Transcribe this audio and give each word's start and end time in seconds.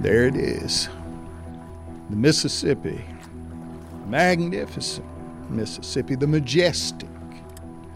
There 0.00 0.26
it 0.26 0.36
is. 0.36 0.88
The 2.10 2.16
Mississippi. 2.16 3.04
Magnificent 4.06 5.06
Mississippi. 5.50 6.14
The 6.14 6.26
majestic 6.26 7.08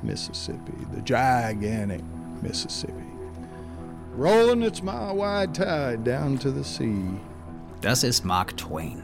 Mississippi. 0.03 0.75
The 0.93 1.01
gigantic 1.03 2.03
Mississippi. 2.43 3.07
Rolling 4.15 4.63
its 4.63 4.83
mile 4.83 5.17
wide 5.17 5.55
tide 5.55 6.05
down 6.05 6.39
to 6.39 6.51
the 6.51 6.65
sea. 6.65 7.21
Das 7.81 8.05
ist 8.05 8.25
Mark 8.25 8.57
Twain. 8.57 9.03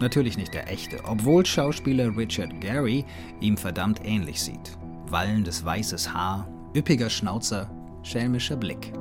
Natürlich 0.00 0.36
nicht 0.38 0.54
der 0.54 0.70
echte, 0.70 1.00
obwohl 1.04 1.44
Schauspieler 1.44 2.16
Richard 2.16 2.60
Gary 2.60 3.04
ihm 3.40 3.56
verdammt 3.56 4.00
ähnlich 4.04 4.40
sieht. 4.40 4.78
Wallendes 5.08 5.64
weißes 5.64 6.14
Haar, 6.14 6.46
üppiger 6.76 7.10
Schnauzer, 7.10 7.68
schelmischer 8.04 8.56
Blick. 8.56 8.92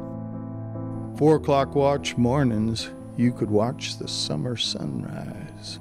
Four 1.15 1.35
o'clock 1.35 1.75
watch 1.75 2.17
mornings, 2.17 2.91
you 3.17 3.31
could 3.31 3.49
watch 3.49 3.97
the 3.97 4.07
summer 4.07 4.55
sunrise 4.55 5.79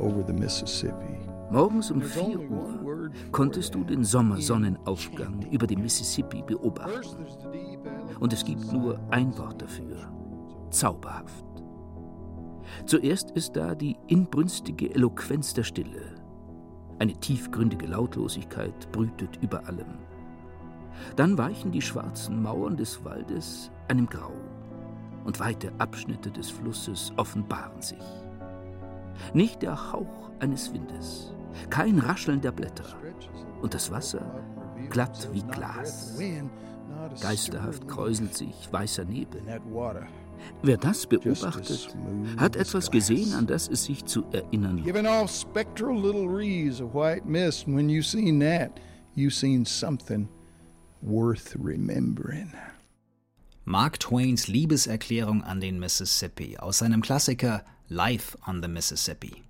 over 0.00 0.22
the 0.22 0.32
Mississippi. 0.32 1.18
Morgens 1.50 1.90
um 1.90 2.00
4 2.00 2.50
Uhr 2.50 3.10
konntest 3.30 3.74
du 3.74 3.84
den 3.84 4.04
Sommersonnenaufgang 4.04 5.42
über 5.50 5.66
dem 5.66 5.82
Mississippi 5.82 6.42
beobachten. 6.42 7.26
Und 8.20 8.32
es 8.32 8.42
gibt 8.42 8.72
nur 8.72 8.98
ein 9.10 9.36
Wort 9.36 9.60
dafür. 9.60 10.10
Zauberhaft. 10.70 11.44
Zuerst 12.86 13.32
ist 13.32 13.54
da 13.54 13.74
die 13.74 13.98
inbrünstige 14.06 14.94
Eloquenz 14.94 15.52
der 15.52 15.64
Stille. 15.64 16.16
Eine 16.98 17.14
tiefgründige 17.14 17.86
Lautlosigkeit 17.86 18.90
brütet 18.90 19.38
über 19.42 19.66
allem. 19.66 19.98
Dann 21.16 21.36
weichen 21.36 21.70
die 21.70 21.82
schwarzen 21.82 22.40
Mauern 22.40 22.78
des 22.78 23.04
Waldes 23.04 23.70
einem 23.88 24.06
Grau 24.06 24.32
und 25.24 25.40
weite 25.40 25.72
Abschnitte 25.78 26.30
des 26.30 26.50
Flusses 26.50 27.12
offenbaren 27.16 27.80
sich. 27.80 28.02
Nicht 29.34 29.62
der 29.62 29.92
Hauch 29.92 30.30
eines 30.40 30.72
Windes, 30.72 31.32
kein 31.70 31.98
Rascheln 31.98 32.40
der 32.40 32.52
Blätter 32.52 32.84
und 33.60 33.74
das 33.74 33.90
Wasser 33.90 34.42
glatt 34.90 35.28
wie 35.32 35.42
Glas. 35.42 36.18
Geisterhaft 37.20 37.88
kräuselt 37.88 38.36
sich 38.36 38.68
weißer 38.72 39.04
Nebel. 39.04 39.42
Wer 40.62 40.76
das 40.76 41.06
beobachtet, 41.06 41.94
hat 42.36 42.56
etwas 42.56 42.90
gesehen, 42.90 43.32
an 43.34 43.46
das 43.46 43.68
es 43.68 43.84
sich 43.84 44.04
zu 44.04 44.24
erinnern 44.32 44.78
lohnt. 44.78 44.86
Mark 53.64 54.00
Twains 54.00 54.48
Liebeserklärung 54.48 55.44
an 55.44 55.60
den 55.60 55.78
Mississippi 55.78 56.58
aus 56.58 56.78
seinem 56.78 57.00
Klassiker 57.00 57.64
Life 57.88 58.36
on 58.46 58.60
the 58.60 58.68
Mississippi. 58.68 59.44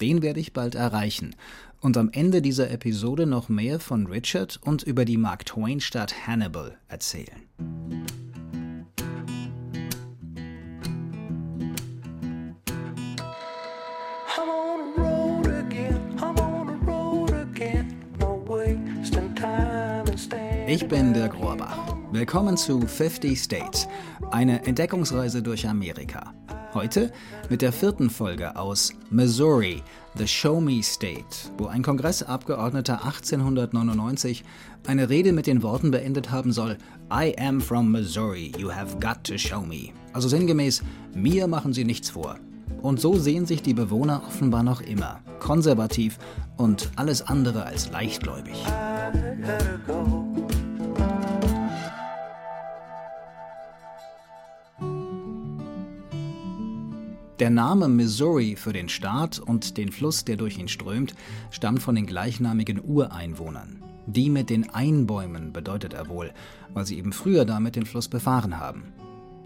Den 0.00 0.22
werde 0.22 0.38
ich 0.38 0.52
bald 0.52 0.76
erreichen 0.76 1.34
und 1.80 1.96
am 1.96 2.08
Ende 2.12 2.40
dieser 2.40 2.70
Episode 2.70 3.26
noch 3.26 3.48
mehr 3.48 3.80
von 3.80 4.06
Richard 4.06 4.60
und 4.62 4.84
über 4.84 5.04
die 5.04 5.16
Mark 5.16 5.44
Twain 5.46 5.80
Stadt 5.80 6.26
Hannibal 6.26 6.78
erzählen. 6.86 7.48
Ich 20.68 20.86
bin 20.86 21.14
Dirk 21.14 21.34
Rohrbach. 21.40 21.87
Willkommen 22.10 22.56
zu 22.56 22.80
50 22.80 23.38
States, 23.38 23.86
eine 24.30 24.64
Entdeckungsreise 24.64 25.42
durch 25.42 25.68
Amerika. 25.68 26.32
Heute 26.72 27.12
mit 27.50 27.60
der 27.60 27.70
vierten 27.70 28.08
Folge 28.08 28.56
aus 28.56 28.94
Missouri, 29.10 29.82
The 30.16 30.26
Show 30.26 30.58
Me 30.58 30.82
State, 30.82 31.52
wo 31.58 31.66
ein 31.66 31.82
Kongressabgeordneter 31.82 33.04
1899 33.04 34.42
eine 34.86 35.10
Rede 35.10 35.32
mit 35.32 35.46
den 35.46 35.62
Worten 35.62 35.90
beendet 35.90 36.30
haben 36.30 36.50
soll: 36.50 36.78
I 37.12 37.36
am 37.38 37.60
from 37.60 37.92
Missouri, 37.92 38.52
you 38.56 38.72
have 38.72 38.96
got 39.00 39.22
to 39.24 39.36
show 39.36 39.60
me. 39.60 39.90
Also 40.14 40.28
sinngemäß, 40.28 40.82
mir 41.14 41.46
machen 41.46 41.74
Sie 41.74 41.84
nichts 41.84 42.08
vor. 42.08 42.36
Und 42.80 43.00
so 43.00 43.16
sehen 43.18 43.44
sich 43.44 43.60
die 43.60 43.74
Bewohner 43.74 44.22
offenbar 44.26 44.62
noch 44.62 44.80
immer, 44.80 45.20
konservativ 45.40 46.18
und 46.56 46.90
alles 46.96 47.20
andere 47.20 47.66
als 47.66 47.90
leichtgläubig. 47.90 48.56
Der 57.38 57.50
Name 57.50 57.86
Missouri 57.86 58.56
für 58.56 58.72
den 58.72 58.88
Staat 58.88 59.38
und 59.38 59.76
den 59.76 59.92
Fluss, 59.92 60.24
der 60.24 60.36
durch 60.36 60.58
ihn 60.58 60.66
strömt, 60.66 61.14
stammt 61.52 61.80
von 61.80 61.94
den 61.94 62.04
gleichnamigen 62.04 62.82
Ureinwohnern. 62.84 63.80
Die 64.06 64.28
mit 64.28 64.50
den 64.50 64.70
Einbäumen 64.70 65.52
bedeutet 65.52 65.94
er 65.94 66.08
wohl, 66.08 66.32
weil 66.74 66.84
sie 66.84 66.98
eben 66.98 67.12
früher 67.12 67.44
damit 67.44 67.76
den 67.76 67.86
Fluss 67.86 68.08
befahren 68.08 68.58
haben. 68.58 68.92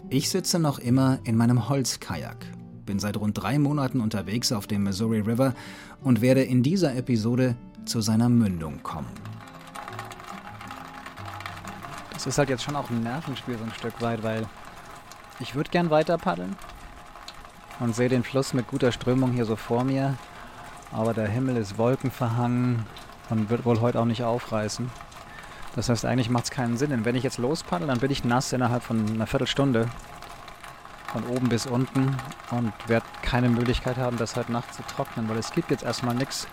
Ich 0.09 0.31
sitze 0.31 0.57
noch 0.57 0.79
immer 0.79 1.19
in 1.23 1.37
meinem 1.37 1.69
Holzkajak, 1.69 2.47
bin 2.83 2.97
seit 2.97 3.15
rund 3.15 3.37
drei 3.37 3.59
Monaten 3.59 4.01
unterwegs 4.01 4.51
auf 4.51 4.65
dem 4.65 4.81
Missouri 4.81 5.19
River 5.19 5.53
und 6.01 6.19
werde 6.19 6.41
in 6.41 6.63
dieser 6.63 6.95
Episode 6.95 7.55
zu 7.85 8.01
seiner 8.01 8.27
Mündung 8.27 8.81
kommen. 8.81 9.11
Das 12.11 12.25
ist 12.25 12.39
halt 12.39 12.49
jetzt 12.49 12.63
schon 12.63 12.75
auch 12.75 12.89
ein 12.89 13.03
Nervenspiel 13.03 13.55
so 13.59 13.63
ein 13.63 13.73
Stück 13.73 14.01
weit, 14.01 14.23
weil 14.23 14.47
ich 15.39 15.53
würde 15.53 15.69
gern 15.69 15.91
weiter 15.91 16.17
paddeln 16.17 16.55
und 17.79 17.95
sehe 17.95 18.09
den 18.09 18.23
Fluss 18.23 18.53
mit 18.53 18.67
guter 18.67 18.91
Strömung 18.91 19.31
hier 19.31 19.45
so 19.45 19.55
vor 19.55 19.83
mir, 19.83 20.15
aber 20.91 21.13
der 21.13 21.27
Himmel 21.27 21.57
ist 21.57 21.77
wolkenverhangen 21.77 22.85
und 23.29 23.49
wird 23.49 23.65
wohl 23.65 23.81
heute 23.81 23.99
auch 23.99 24.05
nicht 24.05 24.23
aufreißen. 24.23 24.89
Das 25.75 25.89
heißt, 25.89 26.05
eigentlich 26.05 26.29
macht 26.29 26.45
es 26.45 26.51
keinen 26.51 26.77
Sinn, 26.77 26.91
denn 26.91 27.05
wenn 27.05 27.15
ich 27.15 27.23
jetzt 27.23 27.39
lospaddel, 27.39 27.87
dann 27.87 27.99
bin 27.99 28.11
ich 28.11 28.23
nass 28.23 28.53
innerhalb 28.53 28.83
von 28.83 29.09
einer 29.09 29.25
Viertelstunde. 29.25 29.87
Von 31.07 31.23
oben 31.25 31.49
bis 31.49 31.65
unten. 31.65 32.15
Und 32.51 32.73
werde 32.87 33.05
keine 33.23 33.49
Möglichkeit 33.49 33.97
haben, 33.97 34.17
das 34.17 34.35
heute 34.35 34.51
Nacht 34.51 34.73
zu 34.73 34.83
trocknen, 34.83 35.27
weil 35.27 35.37
es 35.37 35.51
gibt 35.51 35.71
jetzt 35.71 35.83
erstmal 35.83 36.13
nichts 36.13 36.47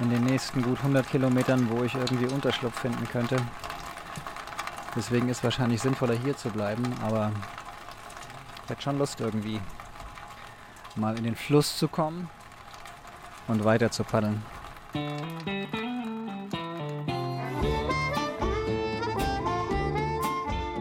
in 0.00 0.08
den 0.08 0.24
nächsten 0.24 0.62
gut 0.62 0.78
100 0.78 1.06
Kilometern, 1.08 1.68
wo 1.70 1.82
ich 1.82 1.94
irgendwie 1.94 2.26
Unterschlupf 2.26 2.80
finden 2.80 3.06
könnte. 3.10 3.36
Deswegen 4.96 5.28
ist 5.28 5.44
wahrscheinlich 5.44 5.82
sinnvoller 5.82 6.14
hier 6.14 6.36
zu 6.36 6.48
bleiben, 6.48 6.82
aber 7.04 7.32
ich 8.64 8.70
hätte 8.70 8.82
schon 8.82 8.98
Lust 8.98 9.20
irgendwie 9.20 9.60
mal 10.96 11.16
in 11.16 11.24
den 11.24 11.36
Fluss 11.36 11.76
zu 11.76 11.88
kommen 11.88 12.28
und 13.48 13.64
weiter 13.64 13.90
zu 13.90 14.04
paddeln. 14.04 14.42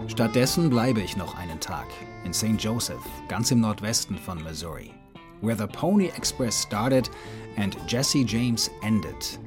Stattdessen 0.07 0.69
bleibe 0.69 1.01
ich 1.01 1.17
noch 1.17 1.35
einen 1.35 1.59
Tag 1.59 1.87
in 2.25 2.33
St. 2.33 2.61
Joseph, 2.61 3.01
ganz 3.27 3.49
im 3.51 3.61
Nordwesten 3.61 4.17
von 4.17 4.43
Missouri, 4.43 4.93
where 5.41 5.57
the 5.57 5.65
Pony 5.65 6.07
Express 6.07 6.61
started 6.61 7.09
and 7.57 7.77
Jesse 7.87 8.23
James 8.25 8.69
ended. 8.83 9.39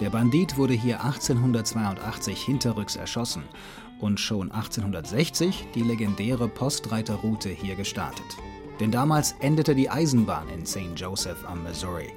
Der 0.00 0.10
Bandit 0.10 0.56
wurde 0.56 0.74
hier 0.74 1.04
1882 1.04 2.40
hinterrücks 2.40 2.96
erschossen 2.96 3.42
und 4.00 4.18
schon 4.18 4.50
1860 4.50 5.68
die 5.74 5.82
legendäre 5.82 6.48
Postreiterroute 6.48 7.50
hier 7.50 7.76
gestartet. 7.76 8.36
Denn 8.80 8.90
damals 8.90 9.34
endete 9.40 9.74
die 9.74 9.90
Eisenbahn 9.90 10.48
in 10.48 10.66
St. 10.66 10.92
Joseph 10.96 11.44
am 11.46 11.62
Missouri. 11.62 12.12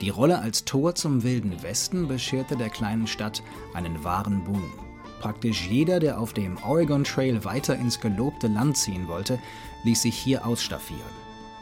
Die 0.00 0.10
Rolle 0.10 0.38
als 0.38 0.64
Tor 0.64 0.94
zum 0.94 1.22
Wilden 1.24 1.62
Westen 1.62 2.06
bescherte 2.06 2.56
der 2.56 2.70
kleinen 2.70 3.06
Stadt 3.06 3.42
einen 3.74 4.04
wahren 4.04 4.44
Boom. 4.44 4.72
Praktisch 5.20 5.66
jeder, 5.66 5.98
der 5.98 6.20
auf 6.20 6.32
dem 6.32 6.56
Oregon 6.62 7.02
Trail 7.02 7.44
weiter 7.44 7.74
ins 7.74 8.00
gelobte 8.00 8.46
Land 8.46 8.76
ziehen 8.76 9.08
wollte, 9.08 9.40
ließ 9.82 10.02
sich 10.02 10.16
hier 10.16 10.46
ausstaffieren. 10.46 11.02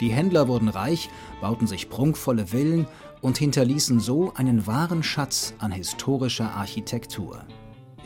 Die 0.01 0.11
Händler 0.11 0.47
wurden 0.47 0.69
reich, 0.69 1.09
bauten 1.41 1.67
sich 1.67 1.89
prunkvolle 1.89 2.49
Villen 2.49 2.87
und 3.23 3.39
hinterließen 3.39 3.99
so 3.99 4.35
einen 4.35 4.67
wahren 4.67 5.03
Schatz 5.03 5.55
an 5.59 5.73
historischer 5.73 6.55
Architektur. 6.55 7.47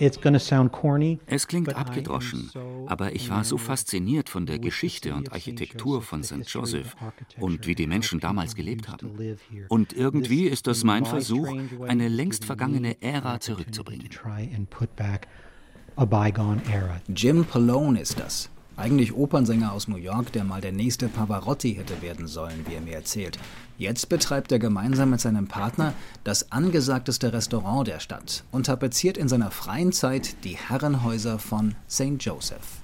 It's 0.01 0.19
gonna 0.19 0.39
sound 0.39 0.73
corny. 0.73 1.19
Es 1.27 1.47
klingt 1.47 1.67
but 1.67 1.75
I 1.75 1.81
am 1.81 1.87
abgedroschen, 1.87 2.49
so 2.53 2.87
aber 2.89 3.15
ich 3.15 3.29
war 3.29 3.45
so 3.45 3.59
fasziniert 3.59 4.31
von 4.31 4.47
der 4.47 4.59
Geschichte 4.59 5.15
und 5.15 5.27
of 5.27 5.27
St. 5.27 5.33
Architektur 5.35 5.97
Joseph, 5.97 6.09
von 6.09 6.23
St. 6.23 6.49
Joseph 6.49 6.97
und 7.39 7.67
wie 7.67 7.75
die 7.75 7.83
and 7.83 7.91
Menschen 7.91 8.17
how 8.17 8.23
damals 8.23 8.55
people 8.55 8.65
gelebt 8.65 8.89
haben. 8.89 9.37
Und 9.69 9.93
irgendwie 9.93 10.45
This, 10.45 10.55
ist 10.55 10.67
das 10.69 10.81
in 10.81 10.87
mein 10.87 11.03
my 11.03 11.09
Versuch, 11.11 11.49
eine 11.87 12.09
längst 12.09 12.47
vergangene 12.47 13.01
Ära 13.03 13.41
zurückzubringen. 13.41 14.09
To 14.09 14.23
try 14.23 14.49
and 14.57 14.71
put 14.71 14.97
back 14.97 15.29
a 15.97 16.07
bygone 16.07 16.63
era. 16.73 17.01
Jim 17.15 17.45
Polone 17.45 18.01
ist 18.01 18.19
das. 18.19 18.49
Eigentlich 18.77 19.13
Opernsänger 19.13 19.73
aus 19.73 19.89
New 19.89 19.97
York, 19.97 20.33
der 20.33 20.45
mal 20.45 20.63
der 20.63 20.73
nächste 20.73 21.09
Pavarotti 21.09 21.75
hätte 21.75 22.01
werden 22.01 22.27
sollen, 22.27 22.65
wie 22.67 22.75
er 22.75 22.81
mir 22.81 22.95
erzählt. 22.95 23.39
Jetzt 23.81 24.11
betreibt 24.11 24.53
er 24.53 24.59
gemeinsam 24.59 25.09
mit 25.09 25.23
seinem 25.23 25.49
Partner 25.49 25.95
das 26.23 26.53
angesagteste 26.53 27.33
Restaurant 27.33 27.89
der 27.89 27.99
Stadt 27.99 28.45
und 28.51 28.67
tapeziert 28.67 29.17
in 29.17 29.27
seiner 29.27 29.51
freien 29.51 29.91
Zeit 29.91 30.45
die 30.45 30.59
Herrenhäuser 30.59 31.39
von 31.39 31.75
St. 31.89 32.17
Joseph. 32.21 32.83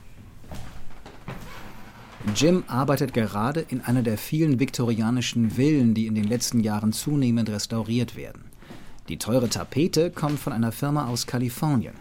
Jim 2.34 2.64
arbeitet 2.66 3.12
gerade 3.12 3.60
in 3.60 3.82
einer 3.82 4.02
der 4.02 4.16
vielen 4.16 4.58
viktorianischen 4.58 5.50
Villen, 5.50 5.92
die 5.92 6.06
in 6.06 6.14
den 6.14 6.24
letzten 6.24 6.60
Jahren 6.60 6.94
zunehmend 6.94 7.50
restauriert 7.50 8.16
werden. 8.16 8.46
Die 9.10 9.18
teure 9.18 9.50
Tapete 9.50 10.10
kommt 10.10 10.38
von 10.38 10.54
einer 10.54 10.72
Firma 10.72 11.08
aus 11.08 11.26
Kalifornien. 11.26 11.94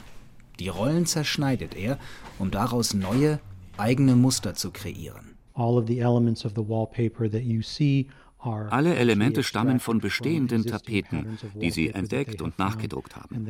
Die 0.62 0.70
Rollen 0.70 1.06
zerschneidet 1.06 1.76
er, 1.76 2.00
um 2.40 2.50
daraus 2.50 2.94
neue, 2.94 3.42
eigene 3.76 4.16
Muster 4.16 4.54
zu 4.54 4.72
kreieren. 4.72 5.36
All 5.54 5.78
of 5.78 5.88
the 5.88 6.00
elements 6.00 6.46
of 6.46 6.54
the 6.56 6.66
wallpaper 6.66 7.30
that 7.30 7.44
you 7.44 7.62
see 7.62 8.08
alle 8.46 8.96
Elemente 8.96 9.44
stammen 9.44 9.80
von 9.80 10.00
bestehenden 10.00 10.66
Tapeten, 10.66 11.38
die 11.56 11.72
sie 11.72 11.90
entdeckt 11.90 12.42
und 12.42 12.60
nachgedruckt 12.60 13.16
haben. 13.16 13.48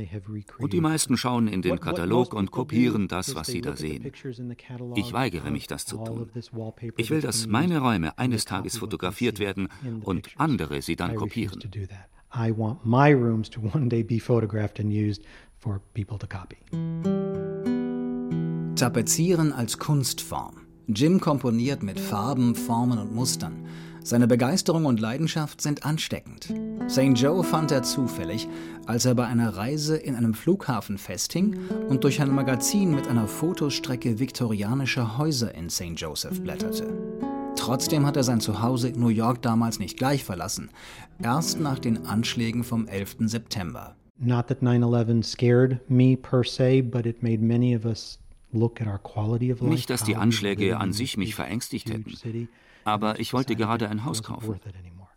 Und 0.57 0.73
die 0.73 0.81
meisten 0.81 1.17
schauen 1.17 1.47
in 1.47 1.61
den 1.61 1.79
Katalog 1.79 2.33
und 2.33 2.51
kopieren 2.51 3.07
das, 3.07 3.35
was 3.35 3.47
sie 3.47 3.61
da 3.61 3.75
sehen. 3.75 4.11
Ich 4.95 5.13
weigere 5.13 5.51
mich, 5.51 5.67
das 5.67 5.85
zu 5.85 5.97
tun. 5.97 6.29
Ich 6.97 7.09
will, 7.09 7.21
dass 7.21 7.47
meine 7.47 7.79
Räume 7.79 8.17
eines 8.17 8.45
Tages 8.45 8.77
fotografiert 8.77 9.39
werden 9.39 9.69
und 10.03 10.29
andere 10.37 10.81
sie 10.81 10.95
dann 10.95 11.15
kopieren. 11.15 11.59
I 12.37 12.51
want 12.51 12.85
my 12.85 13.13
rooms 13.13 13.49
to 13.51 13.61
one 13.61 13.87
day 13.87 14.03
be 14.03 14.19
photographed 14.19 14.79
and 14.79 14.91
used 14.91 15.23
for 15.57 15.79
people 15.93 16.17
to 16.17 16.27
copy. 16.27 16.57
Tapezieren 18.75 19.53
als 19.53 19.77
Kunstform. 19.77 20.57
Jim 20.87 21.21
komponiert 21.21 21.81
mit 21.81 21.99
Farben, 21.99 22.53
Formen 22.53 22.99
und 22.99 23.15
Mustern. 23.15 23.65
Seine 24.05 24.27
Begeisterung 24.27 24.85
und 24.85 24.99
Leidenschaft 24.99 25.61
sind 25.61 25.83
ansteckend. 25.83 26.53
St. 26.87 27.15
Joe 27.15 27.43
fand 27.43 27.71
er 27.71 27.81
zufällig, 27.81 28.47
als 28.85 29.05
er 29.05 29.15
bei 29.15 29.25
einer 29.25 29.57
Reise 29.57 29.97
in 29.97 30.13
einem 30.13 30.35
Flughafen 30.35 30.99
festhing 30.99 31.57
und 31.89 32.03
durch 32.03 32.21
ein 32.21 32.29
Magazin 32.29 32.93
mit 32.93 33.07
einer 33.07 33.27
Fotostrecke 33.27 34.19
viktorianischer 34.19 35.17
Häuser 35.17 35.55
in 35.55 35.71
St. 35.71 35.93
Joseph 35.95 36.39
blätterte. 36.39 36.85
Trotzdem 37.55 38.05
hat 38.05 38.15
er 38.15 38.23
sein 38.23 38.41
Zuhause 38.41 38.89
in 38.89 38.99
New 38.99 39.07
York 39.07 39.41
damals 39.41 39.79
nicht 39.79 39.97
gleich 39.97 40.23
verlassen, 40.23 40.69
erst 41.19 41.59
nach 41.59 41.79
den 41.79 42.05
Anschlägen 42.05 42.63
vom 42.63 42.87
11. 42.87 43.27
September. 43.27 43.95
Not 44.19 44.49
that 44.49 44.61
9/11 44.61 45.23
scared 45.23 45.79
me 45.89 46.15
per 46.15 46.43
se, 46.43 46.83
but 46.83 47.07
it 47.07 47.23
made 47.23 47.39
many 47.39 47.75
of 47.75 47.85
us 47.85 48.19
nicht, 48.51 49.89
dass 49.89 50.03
die 50.03 50.15
Anschläge 50.15 50.77
an 50.77 50.93
sich 50.93 51.17
mich 51.17 51.33
verängstigt 51.35 51.89
hätten, 51.89 52.47
aber 52.85 53.19
ich 53.19 53.33
wollte 53.33 53.55
gerade 53.55 53.89
ein 53.89 54.05
Haus 54.05 54.23
kaufen. 54.23 54.59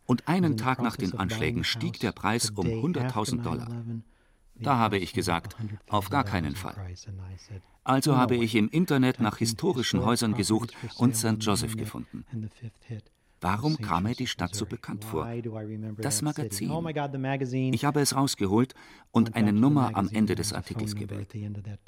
Und 0.07 0.27
einen 0.27 0.57
Tag 0.57 0.83
nach 0.83 0.97
den 0.97 1.17
Anschlägen 1.17 1.65
stieg 1.65 2.01
der 2.01 2.13
Preis 2.13 2.51
um 2.51 2.67
100.000 2.67 3.43
Dollar. 3.43 3.69
Da 4.57 4.79
habe 4.79 4.99
ich 4.99 5.13
gesagt, 5.13 5.55
auf 5.89 6.09
gar 6.11 6.25
keinen 6.25 6.57
Fall. 6.57 6.75
Also 7.85 8.17
habe 8.17 8.37
ich 8.37 8.55
im 8.55 8.69
Internet 8.69 9.21
nach 9.21 9.37
historischen 9.37 10.05
Häusern 10.05 10.35
gesucht 10.35 10.73
und 10.97 11.17
St. 11.17 11.37
Joseph 11.41 11.77
gefunden. 11.77 12.25
Warum 13.41 13.77
kam 13.77 14.05
mir 14.05 14.15
die 14.15 14.27
Stadt 14.27 14.55
so 14.55 14.67
bekannt 14.67 15.05
vor? 15.05 15.29
Das 15.99 16.23
Magazin. 16.23 16.71
Oh 16.71 16.85
ich 17.73 17.85
habe 17.85 18.01
es 18.01 18.17
rausgeholt 18.17 18.75
und 19.13 19.35
eine 19.37 19.53
Nummer 19.53 19.91
am 19.95 20.09
Ende 20.09 20.35
des 20.35 20.53
Artikels 20.53 20.97
gewählt. 20.97 21.33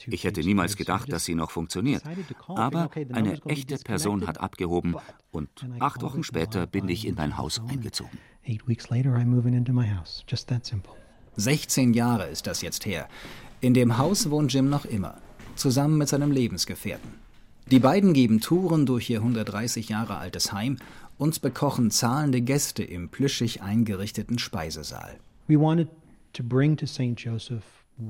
Ich 0.06 0.24
hätte 0.24 0.40
niemals 0.40 0.76
gedacht, 0.76 1.12
dass 1.12 1.24
sie 1.24 1.34
noch 1.34 1.50
funktioniert. 1.50 2.02
Aber 2.46 2.90
eine 3.12 3.40
echte 3.46 3.76
Person 3.78 4.26
hat 4.26 4.40
abgehoben 4.40 4.96
und 5.30 5.50
acht 5.80 6.02
Wochen 6.02 6.22
später 6.22 6.66
bin 6.66 6.88
ich 6.88 7.06
in 7.06 7.16
mein 7.16 7.36
Haus 7.36 7.60
eingezogen. 7.68 8.18
16 11.36 11.94
Jahre 11.94 12.26
ist 12.26 12.46
das 12.46 12.62
jetzt 12.62 12.86
her. 12.86 13.08
In 13.60 13.74
dem 13.74 13.98
Haus 13.98 14.30
wohnt 14.30 14.52
Jim 14.52 14.68
noch 14.68 14.84
immer, 14.84 15.18
zusammen 15.54 15.98
mit 15.98 16.08
seinem 16.08 16.32
Lebensgefährten. 16.32 17.10
Die 17.70 17.78
beiden 17.78 18.14
geben 18.14 18.40
Touren 18.40 18.84
durch 18.84 19.08
ihr 19.10 19.18
130 19.18 19.88
Jahre 19.88 20.16
altes 20.16 20.52
Heim 20.52 20.78
uns 21.20 21.38
bekochen 21.38 21.90
zahlende 21.90 22.40
Gäste 22.40 22.82
im 22.82 23.10
plüschig 23.10 23.62
eingerichteten 23.62 24.38
Speisesaal. 24.38 25.18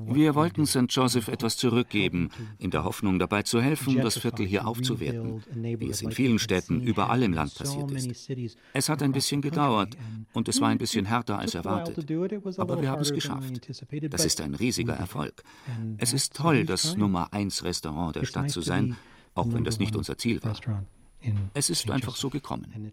Wir 0.07 0.37
wollten 0.37 0.67
St. 0.67 0.87
Joseph 0.89 1.27
etwas 1.27 1.57
zurückgeben, 1.57 2.31
in 2.59 2.71
der 2.71 2.85
Hoffnung 2.85 3.19
dabei 3.19 3.43
zu 3.43 3.61
helfen, 3.61 3.97
das 3.97 4.17
Viertel 4.17 4.47
hier 4.47 4.65
aufzuwerten, 4.69 5.43
wie 5.53 5.91
es 5.91 6.03
in 6.03 6.13
vielen 6.13 6.39
Städten 6.39 6.81
überall 6.81 7.25
im 7.25 7.33
Land 7.33 7.57
passiert 7.57 7.91
ist. 7.91 8.29
Es 8.73 8.89
hat 8.89 9.03
ein 9.03 9.11
bisschen 9.11 9.43
gedauert 9.43 9.97
und 10.33 10.49
es 10.49 10.61
war 10.61 10.69
ein 10.69 10.79
bisschen 10.79 11.07
härter 11.07 11.41
als 11.41 11.57
erwartet. 11.57 12.09
Aber 12.59 12.81
wir 12.81 12.91
haben 12.91 13.03
es 13.03 13.13
geschafft. 13.13 13.69
Das 14.11 14.25
ist 14.25 14.41
ein 14.41 14.55
riesiger 14.55 14.95
Erfolg. 14.95 15.43
Es 15.99 16.13
ist 16.13 16.37
toll, 16.37 16.65
das 16.65 16.97
Nummer 16.97 17.33
1 17.33 17.65
Restaurant 17.65 18.15
der 18.15 18.25
Stadt 18.25 18.51
zu 18.51 18.61
sein, 18.61 18.97
auch 19.35 19.53
wenn 19.53 19.65
das 19.65 19.81
nicht 19.81 19.97
unser 19.97 20.17
Ziel 20.17 20.41
war. 20.45 20.55
Es 21.55 21.71
ist 21.71 21.91
einfach 21.91 22.17
so 22.17 22.31
gekommen. 22.31 22.93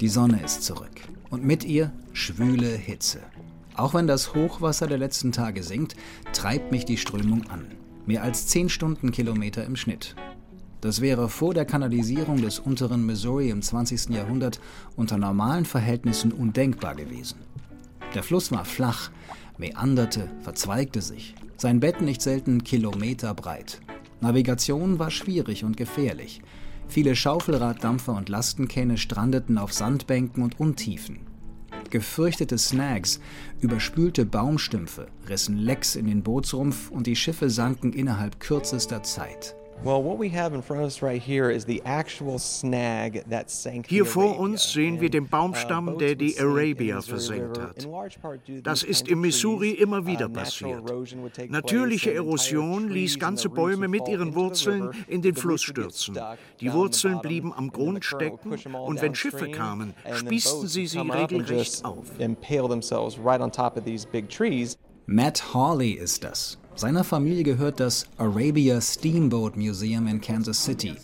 Die 0.00 0.08
Sonne 0.08 0.42
ist 0.42 0.62
zurück 0.64 1.00
und 1.30 1.44
mit 1.44 1.64
ihr 1.64 1.92
schwüle 2.12 2.68
Hitze. 2.76 3.20
Auch 3.74 3.94
wenn 3.94 4.06
das 4.06 4.34
Hochwasser 4.34 4.86
der 4.86 4.98
letzten 4.98 5.32
Tage 5.32 5.62
sinkt, 5.62 5.96
treibt 6.32 6.72
mich 6.72 6.84
die 6.84 6.96
Strömung 6.98 7.48
an. 7.48 7.66
Mehr 8.04 8.22
als 8.22 8.48
10 8.48 8.68
Stundenkilometer 8.68 9.64
im 9.64 9.76
Schnitt. 9.76 10.16
Das 10.80 11.00
wäre 11.00 11.28
vor 11.28 11.54
der 11.54 11.64
Kanalisierung 11.64 12.42
des 12.42 12.58
unteren 12.58 13.06
Missouri 13.06 13.50
im 13.50 13.62
20. 13.62 14.10
Jahrhundert 14.10 14.60
unter 14.96 15.16
normalen 15.16 15.64
Verhältnissen 15.64 16.32
undenkbar 16.32 16.96
gewesen. 16.96 17.38
Der 18.14 18.22
Fluss 18.22 18.52
war 18.52 18.64
flach, 18.64 19.10
meanderte, 19.56 20.28
verzweigte 20.40 21.00
sich, 21.00 21.34
sein 21.56 21.80
Bett 21.80 22.00
nicht 22.00 22.20
selten 22.20 22.62
kilometerbreit. 22.62 23.80
Navigation 24.20 24.98
war 24.98 25.10
schwierig 25.10 25.64
und 25.64 25.76
gefährlich. 25.76 26.42
Viele 26.88 27.16
Schaufelraddampfer 27.16 28.14
und 28.14 28.28
Lastenkähne 28.28 28.98
strandeten 28.98 29.56
auf 29.56 29.72
Sandbänken 29.72 30.42
und 30.42 30.60
Untiefen. 30.60 31.20
Gefürchtete 31.90 32.58
Snags, 32.58 33.20
überspülte 33.60 34.24
Baumstümpfe 34.24 35.08
rissen 35.28 35.56
Lecks 35.56 35.96
in 35.96 36.06
den 36.06 36.22
Bootsrumpf 36.22 36.90
und 36.90 37.06
die 37.06 37.16
Schiffe 37.16 37.50
sanken 37.50 37.92
innerhalb 37.92 38.40
kürzester 38.40 39.02
Zeit. 39.02 39.56
Hier 43.88 44.06
vor 44.06 44.38
uns 44.38 44.72
sehen 44.72 45.00
wir 45.00 45.10
den 45.10 45.28
Baumstamm, 45.28 45.88
uh, 45.88 45.98
der 45.98 46.14
die 46.14 46.38
Arabia 46.38 47.00
versenkt 47.00 47.58
hat. 47.58 47.88
Das 48.62 48.84
ist 48.84 49.08
im 49.08 49.22
Missouri 49.22 49.70
immer 49.70 50.02
uh, 50.02 50.06
wieder 50.06 50.28
passiert. 50.28 50.84
Natürliche 51.48 52.14
Erosion 52.14 52.90
ließ 52.90 53.18
ganze 53.18 53.48
Bäume 53.48 53.88
mit 53.88 54.06
ihren 54.06 54.36
Wurzeln 54.36 54.90
in 55.08 55.20
den 55.20 55.34
Fluss 55.34 55.62
stürzen. 55.62 56.16
Die 56.60 56.72
Wurzeln 56.72 57.20
blieben 57.20 57.52
am 57.52 57.70
Grund 57.72 58.04
stecken 58.04 58.52
und 58.52 59.02
wenn 59.02 59.16
Schiffe 59.16 59.50
kamen, 59.50 59.94
spießten 60.14 60.68
sie 60.68 60.86
sie 60.86 61.00
regelrecht 61.00 61.84
auf. 61.84 62.06
Matt 65.06 65.52
Hawley 65.52 65.90
ist 65.92 66.22
das. 66.22 66.61
Seiner 66.74 67.04
Familie 67.04 67.42
gehört 67.42 67.80
das 67.80 68.06
Arabia 68.16 68.80
Steamboat 68.80 69.56
Museum 69.56 70.06
in 70.06 70.20
Kansas 70.20 70.64
City, 70.64 70.94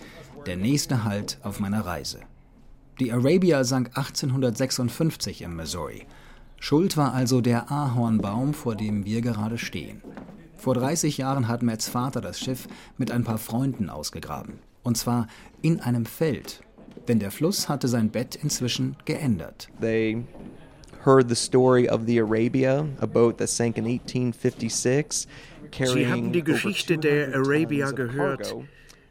der 0.46 0.56
nächste 0.56 1.04
Halt 1.04 1.38
auf 1.42 1.60
meiner 1.60 1.84
Reise. 1.84 2.20
Die 2.98 3.12
Arabia 3.12 3.62
sank 3.64 3.88
1856 3.94 5.42
im 5.42 5.54
Missouri. 5.56 6.06
Schuld 6.58 6.96
war 6.96 7.12
also 7.12 7.40
der 7.40 7.70
Ahornbaum, 7.70 8.54
vor 8.54 8.74
dem 8.74 9.04
wir 9.04 9.20
gerade 9.20 9.58
stehen. 9.58 10.02
Vor 10.56 10.74
30 10.74 11.18
Jahren 11.18 11.46
hat 11.46 11.62
Matts 11.62 11.88
Vater 11.88 12.20
das 12.20 12.40
Schiff 12.40 12.66
mit 12.96 13.12
ein 13.12 13.22
paar 13.22 13.38
Freunden 13.38 13.90
ausgegraben. 13.90 14.58
Und 14.82 14.96
zwar 14.96 15.28
in 15.62 15.80
einem 15.80 16.06
Feld. 16.06 16.62
Denn 17.06 17.20
der 17.20 17.30
Fluss 17.30 17.68
hatte 17.68 17.86
sein 17.86 18.10
Bett 18.10 18.34
inzwischen 18.34 18.96
geändert. 19.04 19.68
They 19.80 20.24
heard 21.04 21.28
the 21.28 21.36
story 21.36 21.88
of 21.88 22.06
the 22.06 22.18
Arabia, 22.18 22.86
a 23.00 23.06
boat 23.06 23.38
that 23.38 23.48
sank 23.48 23.78
in 23.78 23.86
1856. 23.86 25.28
Sie 25.72 26.06
hatten 26.06 26.32
die 26.32 26.42
Geschichte 26.42 26.98
der 26.98 27.34
Arabia 27.34 27.90
gehört, 27.90 28.54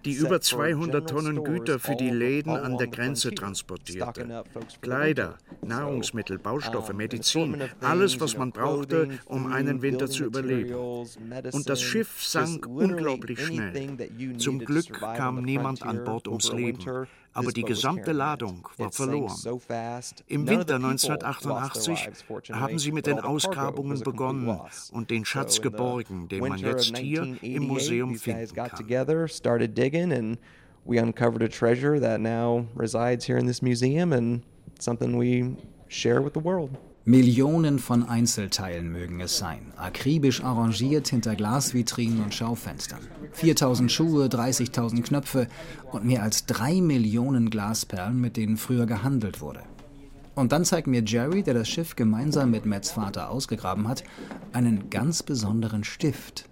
die 0.05 0.13
über 0.13 0.39
200 0.39 1.09
Tonnen 1.09 1.43
Güter 1.43 1.79
für 1.79 1.95
die 1.95 2.09
Läden 2.09 2.55
an 2.55 2.77
der 2.77 2.87
Grenze 2.87 3.31
transportierte. 3.31 4.43
Kleider, 4.81 5.37
Nahrungsmittel, 5.61 6.39
Baustoffe, 6.39 6.93
Medizin, 6.93 7.61
alles, 7.81 8.19
was 8.21 8.37
man 8.37 8.51
brauchte, 8.51 9.09
um 9.25 9.51
einen 9.51 9.81
Winter 9.81 10.07
zu 10.07 10.23
überleben. 10.23 10.75
Und 11.51 11.69
das 11.69 11.81
Schiff 11.81 12.23
sank 12.23 12.65
unglaublich 12.67 13.39
schnell. 13.39 13.97
Zum 14.37 14.59
Glück 14.59 14.93
kam 14.93 15.41
niemand 15.43 15.83
an 15.83 16.03
Bord 16.03 16.27
ums 16.27 16.53
Leben 16.53 17.07
aber 17.37 17.51
die 17.51 17.63
gesamte 17.63 18.11
Ladung 18.11 18.67
war 18.77 18.91
verloren. 18.91 19.35
Im 20.27 20.47
Winter 20.47 20.75
1988 20.75 22.09
haben 22.51 22.79
sie 22.79 22.91
mit 22.91 23.05
den 23.05 23.19
Ausgrabungen 23.19 23.99
begonnen 24.01 24.59
und 24.91 25.11
den 25.11 25.23
Schatz 25.23 25.61
geborgen, 25.61 26.27
den 26.27 26.39
man 26.39 26.57
jetzt 26.57 26.97
hier 26.97 27.37
im 27.41 27.67
Museum 27.67 28.15
finden 28.15 28.53
kann. 28.55 30.37
We 30.89 30.99
uncovered 30.99 31.43
a 31.43 31.49
treasure 31.49 31.99
that 31.99 32.21
now 32.21 32.65
resides 32.73 33.25
here 33.25 33.37
in 33.37 33.45
this 33.45 33.61
museum 33.61 34.13
and 34.13 34.41
something 34.79 35.17
we 35.17 35.57
share 35.89 36.21
with 36.21 36.33
the 36.33 36.39
world. 36.39 36.77
Millionen 37.07 37.79
von 37.79 38.03
Einzelteilen 38.03 38.91
mögen 38.91 39.21
es 39.21 39.37
sein, 39.37 39.71
akribisch 39.77 40.43
arrangiert 40.43 41.07
hinter 41.07 41.37
Glasvitrinen 41.37 42.21
und 42.21 42.33
Schaufenstern. 42.33 42.99
4000 43.31 43.89
Schuhe, 43.89 44.25
30.000 44.25 45.03
Knöpfe 45.03 45.47
und 45.93 46.03
mehr 46.03 46.21
als 46.21 46.45
drei 46.47 46.81
Millionen 46.81 47.49
Glasperlen, 47.49 48.19
mit 48.19 48.35
denen 48.35 48.57
früher 48.57 48.85
gehandelt 48.85 49.39
wurde. 49.39 49.61
Und 50.35 50.51
dann 50.51 50.65
zeigt 50.65 50.87
mir 50.87 51.01
Jerry, 51.01 51.43
der 51.43 51.53
das 51.53 51.69
Schiff 51.69 51.95
gemeinsam 51.95 52.51
mit 52.51 52.65
Matts 52.65 52.91
Vater 52.91 53.29
ausgegraben 53.29 53.87
hat, 53.87 54.03
einen 54.51 54.89
ganz 54.89 55.23
besonderen 55.23 55.85
Stift. 55.85 56.49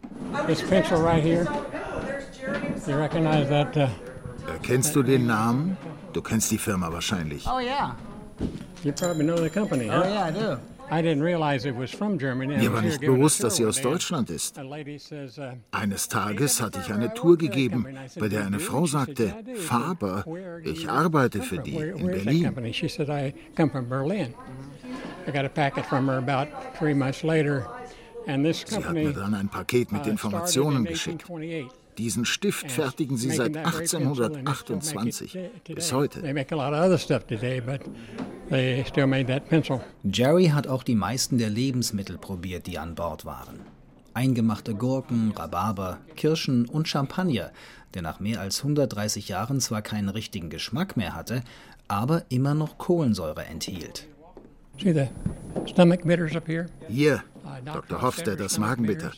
This 0.47 0.61
pencil 0.61 0.99
right 0.99 1.21
here. 1.21 1.45
You 2.87 2.95
recognize 2.95 3.49
that? 3.49 3.75
Uh, 3.75 3.89
Kennst 4.63 4.95
du 4.95 5.03
den 5.03 5.25
Namen? 5.25 5.75
Du 6.13 6.21
kennst 6.21 6.49
die 6.49 6.59
Firma 6.59 6.93
wahrscheinlich. 6.93 7.45
Oh 7.45 7.59
ja. 7.59 7.97
You 8.85 8.93
probably 8.93 9.25
know 9.25 9.37
the 9.37 9.49
company. 9.49 9.89
Oh 9.89 10.01
Huh? 10.01 10.07
ja, 10.07 10.27
I 10.27 10.31
do. 10.31 10.57
I 10.91 11.01
didn't 11.01 11.23
realize 11.23 11.65
it 11.67 11.75
was 11.75 11.89
from 11.91 12.19
Germany. 12.19 12.53
I 12.53 12.57
Mir 12.59 12.71
war 12.71 12.81
nicht 12.83 13.01
bewusst, 13.01 13.43
dass 13.43 13.55
sie 13.55 13.63
one 13.63 13.69
aus 13.69 13.77
day. 13.77 13.83
Deutschland 13.83 14.29
ist. 14.29 14.55
Uh, 14.59 15.55
Eines 15.71 16.07
Tages 16.07 16.61
hatte 16.61 16.79
ich 16.85 16.93
eine 16.93 17.11
Tour 17.15 17.37
gegeben, 17.37 17.87
bei 18.19 18.27
der 18.29 18.45
eine 18.45 18.59
Frau 18.59 18.85
sagte, 18.85 19.33
Faber, 19.55 20.23
ich 20.63 20.87
arbeite 20.87 21.41
für 21.41 21.57
die 21.57 21.75
in 21.75 22.05
Berlin. 22.05 22.43
company? 22.45 22.71
She 22.71 22.87
said, 22.87 23.09
I 23.09 23.33
come 23.57 23.71
from 23.71 23.89
Berlin. 23.89 24.35
I 25.27 25.31
got 25.31 25.43
a 25.43 25.49
packet 25.49 25.85
from 25.87 26.07
her 26.07 26.19
about 26.19 26.49
three 26.77 26.93
months 26.93 27.23
later. 27.23 27.65
And 28.27 28.45
this 28.45 28.63
Sie 28.67 28.75
hat 28.75 28.93
mir 28.93 29.11
dann 29.11 29.33
ein 29.33 29.49
Paket 29.49 29.91
mit 29.91 30.05
uh, 30.05 30.09
Informationen 30.09 30.85
geschickt. 30.85 31.25
1828. 31.95 32.05
Diesen 32.05 32.25
Stift 32.25 32.71
fertigen 32.71 33.17
sie 33.17 33.31
seit 33.31 33.55
1828 33.55 35.37
bis 35.73 35.93
heute. 35.93 36.21
They 36.21 36.33
make 36.33 36.53
a 36.53 36.57
lot 36.57 36.73
of 36.73 36.85
other 36.85 36.97
stuff 36.97 37.25
today, 37.25 37.61
but 37.61 37.81
they 38.49 38.83
still 38.85 39.07
made 39.07 39.25
that 39.27 39.47
pencil. 39.49 39.81
Jerry 40.03 40.47
hat 40.47 40.67
auch 40.67 40.83
die 40.83 40.95
meisten 40.95 41.37
der 41.37 41.49
Lebensmittel 41.49 42.17
probiert, 42.17 42.67
die 42.67 42.77
an 42.77 42.95
Bord 42.95 43.25
waren. 43.25 43.61
Eingemachte 44.13 44.75
Gurken, 44.75 45.31
Rhabarber, 45.35 45.99
Kirschen 46.15 46.67
und 46.67 46.87
Champagner, 46.87 47.51
der 47.93 48.01
nach 48.01 48.19
mehr 48.19 48.39
als 48.39 48.59
130 48.59 49.27
Jahren 49.29 49.59
zwar 49.59 49.81
keinen 49.81 50.09
richtigen 50.09 50.49
Geschmack 50.49 50.95
mehr 50.95 51.15
hatte, 51.15 51.43
aber 51.87 52.23
immer 52.29 52.53
noch 52.53 52.77
Kohlensäure 52.77 53.45
enthielt. 53.45 54.07
Hier, 56.87 57.23
Uh, 57.45 57.63
Dr. 57.63 58.01
Hofstadters 58.01 58.57
Magenbitter. 58.57 59.11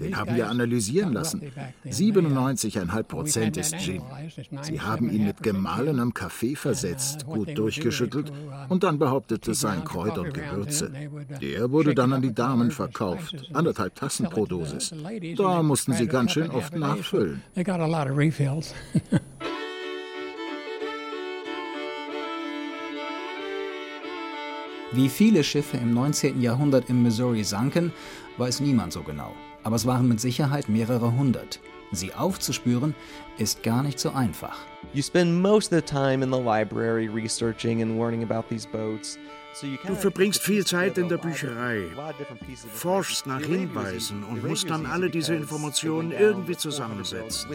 Den 0.00 0.16
haben 0.16 0.36
wir 0.36 0.48
analysieren 0.48 1.12
lassen. 1.12 1.42
97,5 1.84 3.02
Prozent 3.02 3.56
ist 3.56 3.76
Gin. 3.78 4.02
Sie 4.62 4.80
haben 4.80 5.10
ihn 5.10 5.24
mit 5.24 5.42
gemahlenem 5.42 6.14
Kaffee 6.14 6.54
versetzt, 6.54 7.26
gut 7.26 7.56
durchgeschüttelt 7.56 8.32
und 8.68 8.84
dann 8.84 8.98
behauptet 8.98 9.48
es 9.48 9.60
seien 9.60 9.84
Kräuter 9.84 10.22
und 10.22 10.34
Gewürze. 10.34 10.92
Der 11.40 11.70
wurde 11.70 11.94
dann 11.94 12.12
an 12.12 12.22
die 12.22 12.34
Damen 12.34 12.70
verkauft, 12.70 13.50
anderthalb 13.52 13.94
Tassen 13.96 14.26
pro 14.28 14.46
Dosis. 14.46 14.94
Da 15.36 15.62
mussten 15.62 15.92
sie 15.92 16.06
ganz 16.06 16.32
schön 16.32 16.50
oft 16.50 16.76
nachfüllen. 16.76 17.42
Wie 24.94 25.08
viele 25.08 25.42
Schiffe 25.42 25.78
im 25.78 25.94
19. 25.94 26.42
Jahrhundert 26.42 26.90
im 26.90 27.02
Missouri 27.02 27.44
sanken, 27.44 27.92
weiß 28.36 28.60
niemand 28.60 28.92
so 28.92 29.02
genau. 29.02 29.32
Aber 29.62 29.76
es 29.76 29.86
waren 29.86 30.06
mit 30.06 30.20
Sicherheit 30.20 30.68
mehrere 30.68 31.16
hundert. 31.16 31.60
Sie 31.92 32.12
aufzuspüren, 32.12 32.94
ist 33.38 33.62
gar 33.62 33.82
nicht 33.82 33.98
so 33.98 34.10
einfach. 34.10 34.58
You 34.92 35.02
spend 35.02 35.40
most 35.40 35.72
of 35.72 35.78
the 35.78 35.82
time 35.82 36.22
in 36.22 36.30
the 36.30 36.38
library 36.38 37.08
researching 37.08 37.80
and 37.80 37.98
learning 37.98 38.22
about 38.22 38.44
these 38.50 38.68
boats. 38.68 39.18
So 39.54 39.66
you 39.66 39.78
Du 39.86 39.94
verbringst 39.94 40.42
viel 40.42 40.66
Zeit 40.66 40.98
in 40.98 41.08
der 41.08 41.16
Bücherei, 41.18 41.86
forschst 42.72 43.26
nach. 43.26 43.40
Hinweisen 43.40 44.24
und 44.24 44.46
musst 44.46 44.68
dann 44.68 44.84
alle 44.84 45.08
diese 45.08 45.34
Informationen 45.34 46.12
irgendwie 46.12 46.50
with 46.50 46.62
400 46.62 47.10
barrels 47.10 47.40
zusammensetzen. 47.40 47.50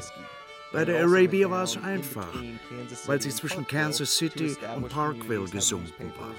Bei 0.74 0.84
der 0.84 1.04
Arabia 1.04 1.50
war 1.50 1.64
es 1.64 1.78
einfach, 1.78 2.34
weil 3.06 3.22
sie 3.22 3.30
zwischen 3.30 3.66
Kansas 3.66 4.18
City 4.18 4.56
und 4.76 4.90
Parkville 4.90 5.46
gesunken 5.46 6.12
war. 6.18 6.34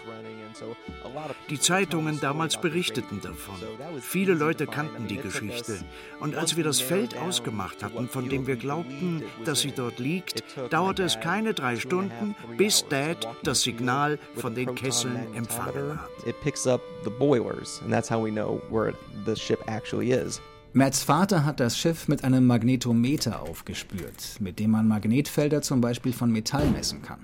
Die 1.49 1.59
Zeitungen 1.59 2.21
damals 2.21 2.61
berichteten 2.61 3.21
davon. 3.23 3.57
Viele 4.01 4.35
Leute 4.35 4.67
kannten 4.67 5.09
die 5.09 5.17
Geschichte. 5.17 5.79
Und 6.21 6.35
als 6.35 6.57
wir 6.57 6.65
das 6.65 6.81
Feld 6.81 7.17
ausgemacht 7.17 7.83
hatten, 7.83 8.09
von 8.09 8.29
dem 8.29 8.47
wir 8.47 8.57
glaubten, 8.57 9.23
dass 9.45 9.61
sie 9.61 9.73
dort 9.73 9.99
liegt, 9.99 10.45
dauerte 10.71 11.05
es 11.05 11.19
keine 11.21 11.55
drei 11.55 11.77
Stunden, 11.77 12.35
bis 12.57 12.87
Dad 12.89 13.27
das 13.43 13.63
Signal 13.63 14.19
von 14.37 14.55
den 14.55 14.75
Kesseln 14.75 15.35
empfangen 15.35 15.99
hat. 16.01 16.11
It 16.27 16.39
picks 16.43 16.67
up 16.67 16.83
the 17.05 17.11
boilers, 17.11 17.81
and 17.83 17.93
that's 17.93 18.11
how 18.11 18.23
we 18.23 18.31
know 18.31 18.61
where 18.71 18.93
the 19.25 19.37
ship 19.37 19.61
actually 19.67 20.11
is. 20.11 20.41
Matts 20.75 21.03
Vater 21.03 21.47
hat 21.47 21.61
das 21.61 21.79
Schiff 21.79 22.09
mit 22.09 22.25
einem 22.25 22.47
Magnetometer 22.47 23.41
aufgespürt, 23.41 24.37
mit 24.39 24.59
dem 24.59 24.73
man 24.73 24.87
Magnetfelder 24.87 25.63
zum 25.63 25.81
Beispiel 25.81 26.13
von 26.13 26.31
Metall 26.31 26.69
messen 26.69 27.01
kann. 27.01 27.21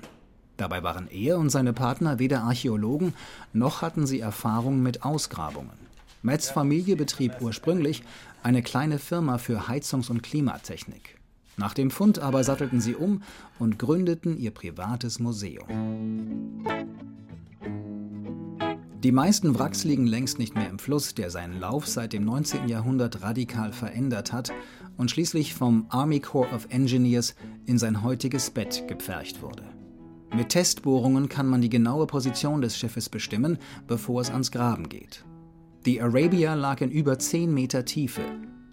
Dabei 0.57 0.83
waren 0.83 1.09
er 1.09 1.39
und 1.39 1.51
seine 1.51 1.75
Partner 1.75 2.19
weder 2.19 2.43
Archäologen 2.43 3.13
noch 3.53 3.83
hatten 3.83 4.07
sie 4.07 4.21
Erfahrung 4.21 4.83
mit 4.83 5.03
Ausgrabungen. 5.05 5.77
Matts 6.23 6.49
Familie 6.49 6.97
betrieb 6.97 7.35
ursprünglich 7.41 8.03
eine 8.43 8.63
kleine 8.63 8.99
Firma 8.99 9.37
für 9.37 9.69
Heizungs- 9.69 10.11
und 10.11 10.23
Klimatechnik. 10.23 11.19
Nach 11.59 11.75
dem 11.75 11.91
Fund 11.91 12.19
aber 12.21 12.45
sattelten 12.45 12.81
sie 12.81 12.95
um 12.95 13.23
und 13.59 13.79
gründeten 13.79 14.39
ihr 14.39 14.53
privates 14.53 15.19
Museum. 15.19 16.65
Die 19.05 19.13
meisten 19.13 19.59
Wracks 19.59 19.85
liegen 19.85 20.07
längst 20.07 20.39
nicht 20.39 20.55
mehr 20.55 20.71
im 20.71 20.79
Fluss, 20.79 21.15
der 21.15 21.29
seinen 21.29 21.61
Lauf 21.61 21.87
seit 21.87 22.15
dem 22.15 22.25
19. 22.25 22.69
Jahrhundert 22.69 23.21
radikal 23.21 23.71
verändert 23.71 24.33
hat 24.33 24.51
und 24.97 25.11
schließlich 25.11 25.53
vom 25.53 25.85
Army 25.91 26.21
Corps 26.21 26.51
of 26.55 26.69
Engineers 26.71 27.35
in 27.67 27.77
sein 27.77 28.03
heutiges 28.03 28.51
Bett 28.51 28.89
gepfercht 28.89 29.43
wurde. 29.43 29.65
Mit 30.35 30.49
Testbohrungen 30.49 31.29
kann 31.29 31.47
man 31.47 31.61
die 31.61 31.69
genaue 31.69 32.07
Position 32.07 32.63
des 32.63 32.79
Schiffes 32.79 33.11
bestimmen, 33.11 33.59
bevor 33.87 34.23
es 34.23 34.31
ans 34.31 34.51
Graben 34.51 34.89
geht. 34.89 35.27
Die 35.85 36.01
Arabia 36.01 36.55
lag 36.55 36.81
in 36.81 36.91
über 36.91 37.19
10 37.19 37.53
Meter 37.53 37.85
Tiefe. 37.85 38.23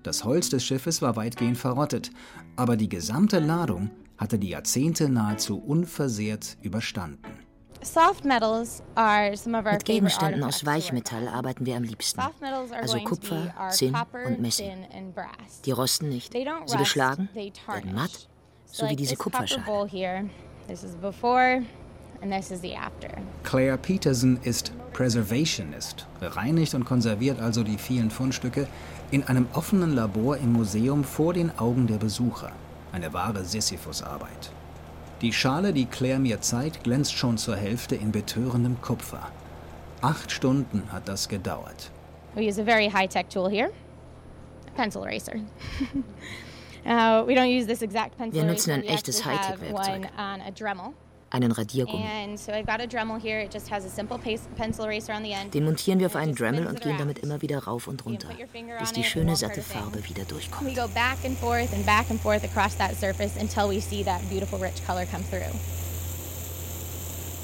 Das 0.01 0.23
Holz 0.23 0.47
des 0.47 0.63
Schiffes 0.63 1.01
war 1.01 1.17
weitgehend 1.17 1.57
verrottet, 1.57 2.09
aber 2.55 2.77
die 2.77 2.87
gesamte 2.87 3.39
Ladung 3.39 3.91
hatte 4.17 4.39
die 4.39 4.51
Jahrzehnte 4.51 5.09
nahezu 5.09 5.57
unversehrt 5.57 6.57
überstanden. 6.61 7.50
Mit 9.71 9.85
Gegenständen 9.85 10.43
aus 10.43 10.65
Weichmetall 10.65 11.27
arbeiten 11.27 11.65
wir 11.65 11.75
am 11.75 11.83
liebsten. 11.83 12.21
Also 12.79 12.99
Kupfer, 12.99 13.53
Zinn 13.69 13.95
und 14.25 14.39
Messing. 14.39 14.85
Die 15.65 15.71
rosten 15.71 16.09
nicht. 16.09 16.31
Sie 16.33 16.77
beschlagen, 16.77 17.29
werden 17.33 17.93
matt, 17.93 18.27
so 18.65 18.87
wie 18.87 18.95
diese 18.95 19.15
Kupferschale. 19.15 20.29
Claire 23.43 23.77
Peterson 23.77 24.39
ist 24.43 24.71
Preservationist, 24.93 26.05
bereinigt 26.19 26.75
und 26.75 26.85
konserviert 26.85 27.39
also 27.39 27.63
die 27.63 27.77
vielen 27.79 28.11
Fundstücke 28.11 28.67
in 29.09 29.23
einem 29.23 29.47
offenen 29.53 29.95
Labor 29.95 30.37
im 30.37 30.53
Museum 30.53 31.03
vor 31.03 31.33
den 31.33 31.57
Augen 31.57 31.87
der 31.87 31.97
Besucher. 31.97 32.51
Eine 32.91 33.11
wahre 33.11 33.43
Sisyphus-Arbeit. 33.43 34.51
Die 35.21 35.33
Schale, 35.33 35.71
die 35.71 35.85
Claire 35.85 36.17
mir 36.17 36.41
zeigt, 36.41 36.83
glänzt 36.83 37.13
schon 37.13 37.37
zur 37.37 37.55
Hälfte 37.55 37.95
in 37.95 38.11
betörendem 38.11 38.81
Kupfer. 38.81 39.27
Acht 40.01 40.31
Stunden 40.31 40.91
hat 40.91 41.07
das 41.07 41.29
gedauert. 41.29 41.91
We 42.33 42.47
use 42.47 42.59
a 42.59 42.65
very 42.65 42.89
high-tech 42.89 43.27
tool 43.29 43.47
here, 43.47 43.69
a 44.67 44.71
pencil 44.75 45.03
eraser. 45.03 45.35
uh, 46.85 47.23
we 47.27 47.35
don't 47.35 47.55
use 47.55 47.67
this 47.67 47.83
exact 47.83 48.17
pencil 48.17 48.41
Wir 48.41 48.47
nutzen 48.47 48.71
ein 48.71 48.83
echtes 48.83 49.23
Hightech-Werkzeug. 49.23 50.09
Einen 51.31 51.53
Radiergummi. 51.53 52.03
And 52.25 52.37
so 52.37 52.51
I've 52.51 52.65
got 52.65 52.81
a 52.81 52.85
Dremel 52.87 53.17
here. 53.21 53.41
It 53.41 53.53
just 53.53 53.71
has 53.71 53.85
a 53.85 53.89
simple 53.89 54.17
pace- 54.17 54.47
pencil 54.57 54.83
eraser 54.85 55.13
on 55.13 55.23
the 55.23 55.31
end. 55.31 55.53
Den 55.53 55.63
montieren 55.63 55.99
wir 55.99 56.07
auf 56.07 56.15
einen 56.17 56.35
Dremel 56.35 56.67
und 56.67 56.81
gehen 56.81 56.97
damit 56.97 57.19
immer 57.19 57.41
wieder 57.41 57.59
rauf 57.63 57.87
und 57.87 58.05
runter, 58.05 58.27
bis 58.79 58.91
die 58.91 59.03
schöne 59.03 59.35
satte. 59.37 59.61
Farbe 59.61 60.03
wieder 60.09 60.25
durchkommt. 60.25 60.69
We 60.69 60.73
go 60.75 60.87
back 60.89 61.17
and 61.25 61.37
forth 61.39 61.71
and 61.73 61.85
back 61.85 62.05
and 62.09 62.19
forth 62.21 62.43
across 62.43 62.75
that 62.77 62.99
surface 62.99 63.31
until 63.39 63.69
we 63.69 63.79
see 63.79 64.03
that 64.03 64.19
beautiful 64.29 64.59
rich 64.59 64.85
color 64.85 65.05
come 65.05 65.23
through. 65.29 65.57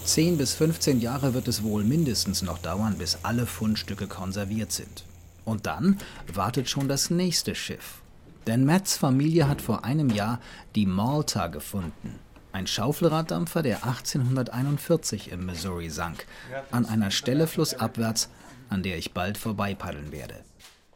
10 0.04 0.38
bis 0.38 0.54
15 0.54 1.00
Jahre 1.02 1.34
wird 1.34 1.48
es 1.48 1.64
wohl 1.64 1.84
mindestens 1.84 2.42
noch 2.42 2.58
dauern, 2.58 2.98
bis 2.98 3.18
alle 3.24 3.46
Fundstücke 3.46 4.08
konserviert 4.08 4.72
sind. 4.72 5.04
Und 5.46 5.66
dann 5.66 5.98
wartet 6.34 6.70
schon 6.70 6.88
das 6.90 7.10
nächste 7.10 7.56
Schiff. 7.56 8.00
Denn 8.48 8.66
Matts 8.66 8.98
Familie 8.98 9.48
hat 9.50 9.62
vor 9.62 9.84
einem 9.84 10.10
Jahr 10.10 10.40
die 10.76 10.86
Malta 10.86 11.48
gefunden. 11.48 12.20
Ein 12.58 12.66
Schaufelraddampfer, 12.66 13.62
der 13.62 13.86
1841 13.86 15.32
im 15.32 15.46
Missouri 15.46 15.92
sank, 15.92 16.26
an 16.72 16.88
einer 16.88 17.12
Stelle 17.12 17.46
flussabwärts, 17.46 18.32
an 18.70 18.82
der 18.82 18.98
ich 18.98 19.14
bald 19.14 19.38
vorbeipaddeln 19.38 20.12
werde. 20.12 20.44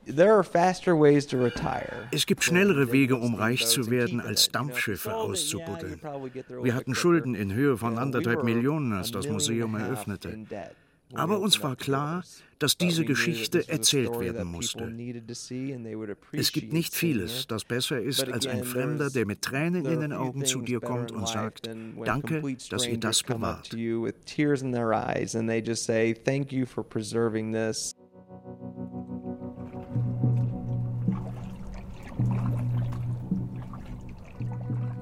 There 0.08 0.34
are 0.34 0.44
faster 0.44 1.00
ways 1.00 1.28
to 1.28 1.38
retire. 1.38 2.08
Es 2.12 2.26
gibt 2.26 2.44
schnellere 2.44 2.92
Wege, 2.92 3.16
um 3.16 3.36
reich 3.36 3.68
zu 3.68 3.92
werden, 3.92 4.20
als 4.20 4.50
Dampfschiffe 4.50 5.14
auszubuddeln. 5.14 6.02
Wir 6.64 6.74
hatten 6.74 6.96
Schulden 6.96 7.36
in 7.36 7.54
Höhe 7.54 7.78
von 7.78 8.00
anderthalb 8.00 8.44
Millionen, 8.44 8.94
als 8.94 9.12
das 9.12 9.28
Museum 9.28 9.76
eröffnete. 9.76 10.40
Aber 11.14 11.40
uns 11.40 11.62
war 11.62 11.76
klar, 11.76 12.24
dass 12.60 12.78
diese 12.78 13.06
Geschichte 13.06 13.68
erzählt 13.68 14.20
werden 14.20 14.48
musste. 14.48 14.94
Es 16.32 16.52
gibt 16.52 16.74
nicht 16.74 16.94
vieles, 16.94 17.48
das 17.48 17.66
besser 17.66 18.00
ist 18.00 18.28
als 18.28 18.46
ein 18.46 18.64
Fremder, 18.64 19.10
der 19.10 19.26
mit 19.26 19.42
Tränen 19.42 19.86
in 19.86 20.00
den 20.00 20.14
Augen 20.14 20.46
zu 20.46 20.62
dir 20.62 20.80
kommt 20.80 21.12
und 21.12 21.28
sagt, 21.28 21.70
danke, 22.06 22.42
dass 22.70 22.88
ihr 22.88 23.00
das 23.00 23.24
bewahrt. 23.24 23.76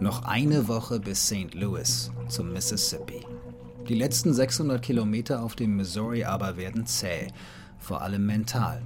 Noch 0.02 0.24
eine 0.24 0.68
Woche 0.70 1.00
bis 1.02 1.28
St. 1.28 1.54
Louis 1.56 2.10
zum 2.30 2.54
Mississippi. 2.54 3.22
Die 3.90 3.96
letzten 3.96 4.36
600 4.36 4.84
Kilometer 4.84 5.42
auf 5.42 5.56
dem 5.56 5.76
Missouri 5.76 6.24
aber 6.24 6.58
werden 6.58 6.86
zäh, 6.86 7.30
vor 7.80 8.04
allem 8.04 8.24
mental. 8.24 8.84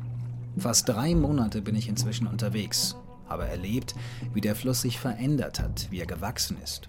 Fast 0.57 0.87
drei 0.87 1.13
Monate 1.13 1.61
bin 1.61 1.75
ich 1.75 1.89
inzwischen 1.89 2.25
unterwegs, 2.25 2.95
habe 3.27 3.45
erlebt, 3.45 3.95
wie 4.33 4.39
der 4.39 4.55
Fluss 4.55 4.79
sich 4.79 4.97
verändert 4.97 5.59
hat, 5.59 5.87
wie 5.91 5.99
er 5.99 6.05
gewachsen 6.05 6.55
ist. 6.63 6.87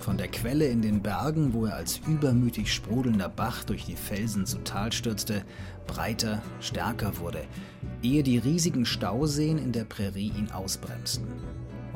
Von 0.00 0.18
der 0.18 0.28
Quelle 0.28 0.66
in 0.66 0.82
den 0.82 1.00
Bergen, 1.00 1.52
wo 1.52 1.66
er 1.66 1.76
als 1.76 1.98
übermütig 1.98 2.74
sprudelnder 2.74 3.28
Bach 3.28 3.62
durch 3.62 3.84
die 3.84 3.94
Felsen 3.94 4.46
zu 4.46 4.58
Tal 4.64 4.90
stürzte, 4.90 5.44
breiter, 5.86 6.42
stärker 6.58 7.18
wurde, 7.18 7.44
ehe 8.02 8.24
die 8.24 8.38
riesigen 8.38 8.84
Stauseen 8.84 9.58
in 9.58 9.70
der 9.70 9.84
Prärie 9.84 10.32
ihn 10.36 10.50
ausbremsten. 10.50 11.28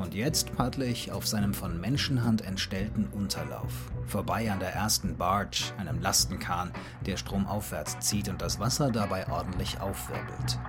Und 0.03 0.13
jetzt 0.13 0.53
paddle 0.57 0.85
ich 0.85 1.13
auf 1.13 1.25
seinem 1.25 1.53
von 1.53 1.79
Menschenhand 1.79 2.41
entstellten 2.41 3.07
Unterlauf, 3.13 3.71
vorbei 4.05 4.51
an 4.51 4.59
der 4.59 4.73
ersten 4.73 5.15
Barge, 5.15 5.71
einem 5.77 6.01
Lastenkahn, 6.01 6.73
der 7.05 7.15
stromaufwärts 7.15 7.99
zieht 8.01 8.27
und 8.27 8.41
das 8.41 8.59
Wasser 8.59 8.91
dabei 8.91 9.25
ordentlich 9.29 9.79
aufwirbelt. 9.79 10.59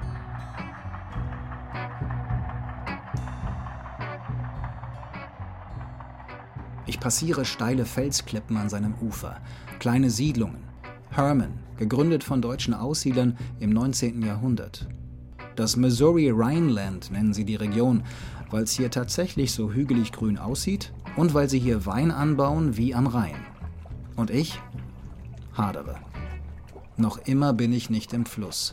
Ich 6.87 7.01
passiere 7.01 7.45
steile 7.45 7.87
Felsklippen 7.87 8.57
an 8.57 8.69
seinem 8.69 8.95
Ufer, 9.01 9.41
kleine 9.81 10.11
Siedlungen. 10.11 10.63
Herman, 11.11 11.59
gegründet 11.77 12.23
von 12.23 12.41
deutschen 12.41 12.73
Aussiedlern 12.73 13.37
im 13.59 13.71
19. 13.71 14.23
Jahrhundert. 14.23 14.87
Das 15.57 15.77
Missouri 15.77 16.31
Rhineland 16.31 17.13
nennen 17.13 17.33
sie 17.33 17.45
die 17.45 17.55
Region, 17.55 18.03
weil 18.55 18.63
es 18.63 18.71
hier 18.71 18.89
tatsächlich 18.89 19.53
so 19.53 19.73
hügelig 19.73 20.13
grün 20.13 20.39
aussieht 20.39 20.93
und 21.17 21.35
weil 21.35 21.51
sie 21.51 21.59
hier 21.59 21.87
Wein 21.87 22.13
anbauen 22.13 22.77
wie 22.77 22.95
am 22.95 23.09
Rhein. 23.09 23.35
Und 24.15 24.31
ich 24.31 24.61
hadere. 25.55 25.97
Noch 26.97 27.19
immer 27.19 27.53
bin 27.53 27.73
ich 27.73 27.91
nicht 27.91 28.13
im 28.13 28.27
Fluss. 28.27 28.73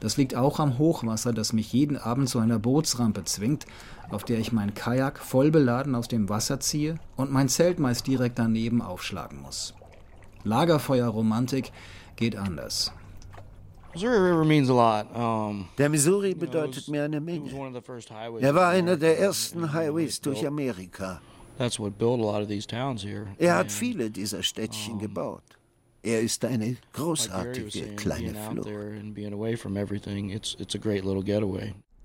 Das 0.00 0.16
liegt 0.16 0.34
auch 0.34 0.58
am 0.60 0.78
Hochwasser, 0.78 1.34
das 1.34 1.52
mich 1.52 1.74
jeden 1.74 1.98
Abend 1.98 2.30
zu 2.30 2.38
einer 2.38 2.58
Bootsrampe 2.58 3.24
zwingt, 3.24 3.66
auf 4.08 4.24
der 4.24 4.38
ich 4.38 4.50
mein 4.50 4.72
Kajak 4.72 5.18
voll 5.18 5.50
beladen 5.50 5.94
aus 5.94 6.08
dem 6.08 6.30
Wasser 6.30 6.58
ziehe 6.58 6.98
und 7.14 7.30
mein 7.30 7.50
Zelt 7.50 7.78
meist 7.78 8.06
direkt 8.06 8.38
daneben 8.38 8.80
aufschlagen 8.80 9.42
muss. 9.42 9.74
Lagerfeuerromantik 10.44 11.70
geht 12.16 12.36
anders. 12.36 12.94
Der 15.78 15.88
Missouri 15.88 16.34
bedeutet 16.34 16.88
mir 16.88 17.04
eine 17.04 17.20
Menge. 17.20 17.50
Er 18.40 18.54
war 18.54 18.68
einer 18.70 18.96
der 18.96 19.18
ersten 19.18 19.72
Highways 19.72 20.20
durch 20.20 20.46
Amerika. 20.46 21.20
Er 23.38 23.56
hat 23.56 23.70
viele 23.70 24.10
dieser 24.10 24.42
Städtchen 24.42 24.98
gebaut. 24.98 25.42
Er 26.02 26.20
ist 26.20 26.44
eine 26.44 26.76
großartige 26.94 27.94
kleine 27.96 28.34
Flucht. 28.34 28.68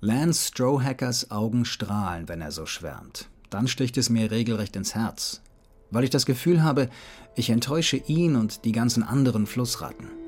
Lance 0.01 0.47
Strohackers 0.49 1.31
Augen 1.31 1.65
strahlen, 1.65 2.27
wenn 2.27 2.41
er 2.41 2.51
so 2.51 2.65
schwärmt. 2.65 3.29
Dann 3.49 3.67
sticht 3.67 3.97
es 3.97 4.09
mir 4.09 4.29
regelrecht 4.29 4.75
ins 4.75 4.93
Herz, 4.93 5.41
weil 5.89 6.03
ich 6.03 6.09
das 6.09 6.25
Gefühl 6.25 6.61
habe, 6.61 6.89
ich 7.35 7.49
enttäusche 7.49 7.97
ihn 7.97 8.35
und 8.35 8.65
die 8.65 8.73
ganzen 8.73 9.01
anderen 9.03 9.47
Flussratten. 9.47 10.26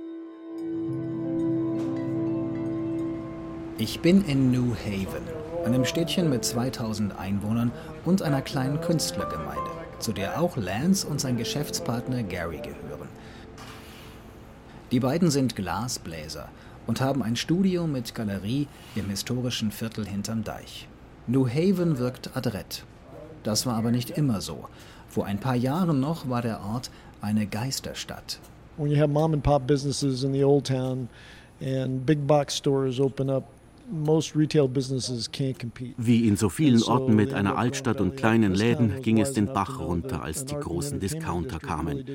Ich 3.81 4.01
bin 4.01 4.25
in 4.25 4.51
New 4.51 4.75
Haven, 4.75 5.23
einem 5.65 5.85
Städtchen 5.85 6.29
mit 6.29 6.43
2000 6.43 7.17
Einwohnern 7.17 7.71
und 8.03 8.21
einer 8.21 8.41
kleinen 8.41 8.81
Künstlergemeinde, 8.81 9.71
zu 9.99 10.11
der 10.11 10.41
auch 10.41 10.57
Lance 10.57 11.07
und 11.07 11.21
sein 11.21 11.37
Geschäftspartner 11.37 12.23
Gary 12.23 12.57
gehören. 12.57 13.07
Die 14.91 14.99
beiden 14.99 15.31
sind 15.31 15.55
Glasbläser 15.55 16.49
und 16.87 16.99
haben 16.99 17.23
ein 17.23 17.37
Studio 17.37 17.87
mit 17.87 18.13
Galerie 18.13 18.67
im 18.95 19.09
historischen 19.09 19.71
Viertel 19.71 20.05
hinterm 20.05 20.43
Deich. 20.43 20.89
New 21.27 21.47
Haven 21.47 21.99
wirkt 21.99 22.35
adrett. 22.35 22.83
Das 23.43 23.65
war 23.65 23.75
aber 23.75 23.91
nicht 23.91 24.09
immer 24.09 24.41
so. 24.41 24.67
Vor 25.07 25.25
ein 25.25 25.39
paar 25.39 25.55
Jahren 25.55 26.01
noch 26.01 26.27
war 26.27 26.41
der 26.41 26.59
Ort 26.65 26.91
eine 27.21 27.47
Geisterstadt. 27.47 28.39
When 28.75 28.91
you 28.91 28.97
have 28.97 29.07
mom 29.07 29.31
and 29.31 29.41
pop 29.41 29.65
businesses 29.65 30.25
in 30.25 30.33
the 30.33 30.43
old 30.43 30.67
town 30.67 31.07
and 31.61 32.05
big 32.05 32.27
box 32.27 32.57
stores 32.57 32.99
open 32.99 33.29
up 33.29 33.45
wie 35.97 36.27
in 36.27 36.37
so 36.37 36.49
vielen 36.49 36.83
Orten 36.83 37.15
mit 37.15 37.33
einer 37.33 37.57
Altstadt 37.57 38.01
und 38.01 38.15
kleinen 38.15 38.53
Läden 38.53 39.01
ging 39.01 39.19
es 39.19 39.33
den 39.33 39.47
Bach 39.47 39.79
runter, 39.79 40.23
als 40.23 40.45
die 40.45 40.55
großen 40.55 40.99
Discounter 40.99 41.59
kamen. 41.59 42.05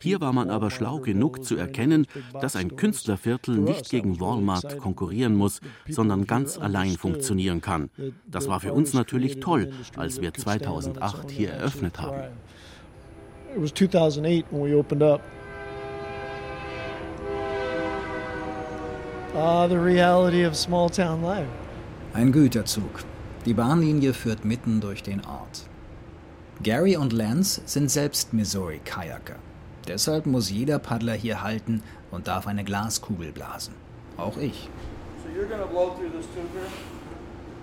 Hier 0.00 0.20
war 0.20 0.32
man 0.32 0.50
aber 0.50 0.70
schlau 0.70 1.00
genug 1.00 1.44
zu 1.44 1.56
erkennen, 1.56 2.06
dass 2.40 2.56
ein 2.56 2.76
Künstlerviertel 2.76 3.56
nicht 3.56 3.90
gegen 3.90 4.20
Walmart 4.20 4.78
konkurrieren 4.78 5.34
muss, 5.34 5.60
sondern 5.88 6.26
ganz 6.26 6.58
allein 6.58 6.96
funktionieren 6.96 7.60
kann. 7.60 7.90
Das 8.26 8.48
war 8.48 8.60
für 8.60 8.72
uns 8.72 8.94
natürlich 8.94 9.40
toll, 9.40 9.72
als 9.96 10.20
wir 10.20 10.32
2008 10.32 11.30
hier 11.30 11.50
eröffnet 11.50 12.00
haben. 12.00 12.22
It 13.54 13.60
was 13.60 13.72
2008 13.72 14.46
when 14.50 14.62
we 14.62 14.74
opened 14.74 15.02
up. 15.02 15.20
Ah, 15.20 15.20
the 15.20 15.32
reality 15.32 15.32
of 17.62 19.02
small 19.02 19.12
town 19.12 19.12
life. 19.12 19.23
Ein 22.12 22.30
Güterzug. 22.30 23.02
Die 23.44 23.52
Bahnlinie 23.52 24.14
führt 24.14 24.44
mitten 24.44 24.80
durch 24.80 25.02
den 25.02 25.24
Ort. 25.24 25.68
Gary 26.62 26.96
und 26.96 27.12
Lance 27.12 27.60
sind 27.64 27.90
selbst 27.90 28.32
Missouri-Kajaker. 28.32 29.34
Deshalb 29.88 30.26
muss 30.26 30.50
jeder 30.50 30.78
Paddler 30.78 31.14
hier 31.14 31.42
halten 31.42 31.82
und 32.12 32.28
darf 32.28 32.46
eine 32.46 32.62
Glaskugel 32.62 33.32
blasen. 33.32 33.74
Auch 34.16 34.36
ich. 34.36 34.68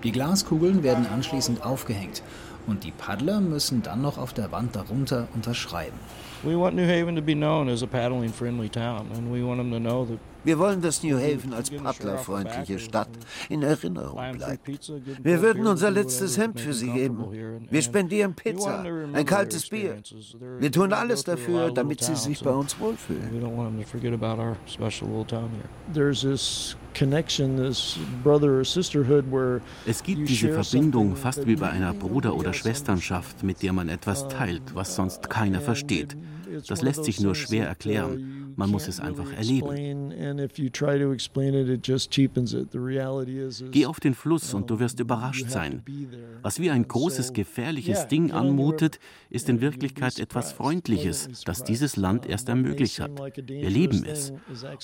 Die 0.04 0.12
Glaskugeln 0.12 0.82
werden 0.82 1.06
anschließend 1.06 1.64
aufgehängt 1.64 2.22
und 2.66 2.84
die 2.84 2.92
Paddler 2.92 3.40
müssen 3.40 3.82
dann 3.82 4.02
noch 4.02 4.18
auf 4.18 4.32
der 4.32 4.52
Wand 4.52 4.76
darunter 4.76 5.28
unterschreiben. 5.34 5.98
We 6.42 6.58
want 6.58 6.74
New 6.74 6.86
Haven 6.86 7.14
to 7.16 7.22
be 7.22 7.34
known 7.34 7.68
as 7.68 7.82
a 7.82 7.86
paddling 7.86 8.32
friendly 8.32 8.68
town 8.68 9.06
and 9.14 9.32
we 9.32 9.46
want 9.46 9.60
them 9.60 9.70
to 9.70 9.78
know 9.78 10.04
that 10.04 10.18
wir 10.44 10.58
wollen, 10.58 10.80
dass 10.80 11.02
New 11.02 11.16
Haven 11.16 11.52
als 11.52 11.70
paddlerfreundliche 11.70 12.78
Stadt 12.78 13.08
in 13.48 13.62
Erinnerung 13.62 14.36
bleibt. 14.36 14.68
Wir 15.22 15.40
würden 15.40 15.66
unser 15.66 15.90
letztes 15.90 16.36
Hemd 16.36 16.58
für 16.58 16.72
Sie 16.72 16.90
geben. 16.90 17.26
Wir 17.70 17.82
spendieren 17.82 18.34
Pizza, 18.34 18.82
ein 19.12 19.26
kaltes 19.26 19.68
Bier. 19.68 19.98
Wir 20.58 20.72
tun 20.72 20.92
alles 20.92 21.24
dafür, 21.24 21.70
damit 21.70 22.02
Sie 22.02 22.16
sich 22.16 22.42
bei 22.42 22.50
uns 22.50 22.78
wohlfühlen. 22.80 23.22
Es 29.86 30.02
gibt 30.02 30.28
diese 30.28 30.62
Verbindung 30.62 31.16
fast 31.16 31.46
wie 31.46 31.56
bei 31.56 31.70
einer 31.70 31.94
Bruder- 31.94 32.34
oder 32.34 32.51
Schwesternschaft, 32.52 33.42
mit 33.42 33.62
der 33.62 33.72
man 33.72 33.88
etwas 33.88 34.28
teilt, 34.28 34.74
was 34.74 34.94
sonst 34.94 35.30
keiner 35.30 35.60
versteht. 35.60 36.16
Das 36.68 36.82
lässt 36.82 37.04
sich 37.04 37.20
nur 37.20 37.34
schwer 37.34 37.66
erklären. 37.66 38.42
Man 38.56 38.70
muss 38.70 38.88
es 38.88 39.00
einfach 39.00 39.32
erleben. 39.32 40.12
Geh 43.70 43.86
auf 43.86 44.00
den 44.00 44.14
Fluss 44.14 44.54
und 44.54 44.70
du 44.70 44.78
wirst 44.78 45.00
überrascht 45.00 45.48
sein. 45.48 45.82
Was 46.42 46.60
wie 46.60 46.70
ein 46.70 46.86
großes, 46.86 47.32
gefährliches 47.32 48.08
Ding 48.08 48.30
anmutet, 48.32 48.98
ist 49.30 49.48
in 49.48 49.60
Wirklichkeit 49.60 50.18
etwas 50.18 50.52
Freundliches, 50.52 51.42
das 51.44 51.64
dieses 51.64 51.96
Land 51.96 52.26
erst 52.26 52.48
ermöglicht 52.48 53.00
hat. 53.00 53.12
Wir 53.18 53.70
lieben 53.70 54.04
es. 54.04 54.32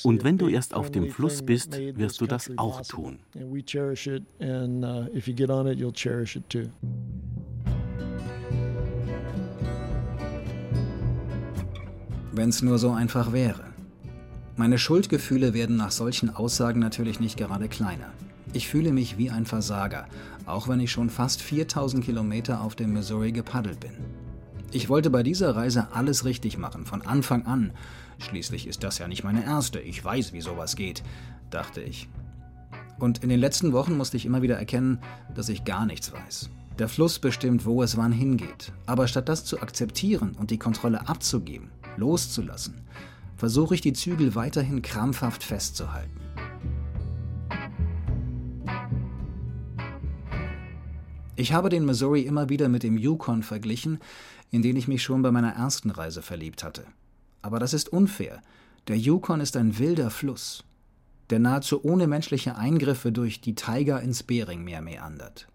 Und 0.02 0.24
wenn 0.24 0.38
du 0.38 0.48
erst 0.48 0.74
auf 0.74 0.90
dem 0.90 1.11
Fluss 1.11 1.42
bist, 1.42 1.78
wirst 1.78 2.20
du 2.20 2.26
das 2.26 2.50
auch 2.57 2.81
tun. 2.83 3.18
Wenn 12.38 12.51
es 12.51 12.62
nur 12.62 12.79
so 12.79 12.92
einfach 12.92 13.33
wäre. 13.33 13.64
Meine 14.55 14.79
Schuldgefühle 14.79 15.55
werden 15.55 15.74
nach 15.74 15.90
solchen 15.90 16.31
Aussagen 16.31 16.79
natürlich 16.79 17.18
nicht 17.18 17.37
gerade 17.37 17.66
kleiner. 17.66 18.12
Ich 18.53 18.68
fühle 18.68 18.92
mich 18.92 19.18
wie 19.18 19.29
ein 19.29 19.44
Versager, 19.44 20.07
auch 20.46 20.68
wenn 20.68 20.79
ich 20.79 20.92
schon 20.92 21.11
fast 21.11 21.42
4000 21.42 22.05
Kilometer 22.05 22.61
auf 22.61 22.77
dem 22.77 22.92
Missouri 22.92 23.33
gepaddelt 23.33 23.81
bin. 23.81 23.90
Ich 24.70 24.88
wollte 24.88 25.11
bei 25.11 25.24
dieser 25.24 25.57
Reise 25.57 25.88
alles 25.90 26.24
richtig 26.24 26.59
machen, 26.59 26.87
von 26.87 27.03
Anfang 27.03 27.44
an. 27.44 27.72
Schließlich 28.20 28.68
ist 28.68 28.85
das 28.85 28.98
ja 28.98 29.09
nicht 29.09 29.24
meine 29.24 29.44
erste. 29.44 29.81
Ich 29.81 30.05
weiß, 30.05 30.33
wie 30.33 30.40
sowas 30.40 30.77
geht, 30.77 31.03
dachte 31.51 31.81
ich. 31.81 32.09
Und 33.01 33.24
in 33.24 33.31
den 33.31 33.40
letzten 33.40 33.72
Wochen 33.72 33.96
musste 33.96 34.16
ich 34.16 34.27
immer 34.27 34.42
wieder 34.42 34.57
erkennen, 34.57 35.01
dass 35.35 35.48
ich 35.48 35.64
gar 35.64 35.87
nichts 35.87 36.12
weiß. 36.12 36.51
Der 36.79 36.88
Fluss 36.88 37.18
bestimmt, 37.18 37.66
wo 37.66 37.83
es 37.83 37.96
wann 37.96 38.12
hingeht. 38.12 38.72
Aber 38.87 39.09
statt 39.09 39.29
das 39.29 39.44
zu 39.44 39.61
akzeptieren 39.61 40.37
und 40.38 40.53
die 40.53 40.59
Kontrolle 40.59 41.09
abzugeben, 41.09 41.72
loszulassen, 41.98 42.82
versuche 43.37 43.74
ich 43.74 43.80
die 43.80 43.92
Zügel 43.92 44.34
weiterhin 44.34 44.82
krampfhaft 44.82 45.44
festzuhalten. 45.44 46.20
Ich 51.37 51.52
habe 51.52 51.68
den 51.68 51.84
Missouri 51.84 52.22
immer 52.22 52.48
wieder 52.48 52.68
mit 52.68 52.82
dem 52.82 52.98
Yukon 52.98 53.44
verglichen, 53.44 54.00
in 54.50 54.62
den 54.62 54.76
ich 54.76 54.88
mich 54.88 55.04
schon 55.04 55.22
bei 55.22 55.30
meiner 55.30 55.52
ersten 55.52 55.90
Reise 55.90 56.20
verliebt 56.20 56.64
hatte. 56.64 56.84
Aber 57.42 57.61
das 57.61 57.74
ist 57.74 57.92
unfair. 57.92 58.42
Der 58.88 58.98
Yukon 58.98 59.40
ist 59.40 59.56
ein 59.56 59.78
wilder 59.78 60.11
Fluss, 60.11 60.64
der 61.30 61.38
nahezu 61.38 61.84
ohne 61.84 62.08
menschliche 62.08 62.56
Eingriffe 62.56 63.12
durch 63.12 63.40
die 63.40 63.54
Taiga 63.54 63.98
ins 63.98 64.24
Beringmeer 64.24 64.80
meandert. 64.80 65.46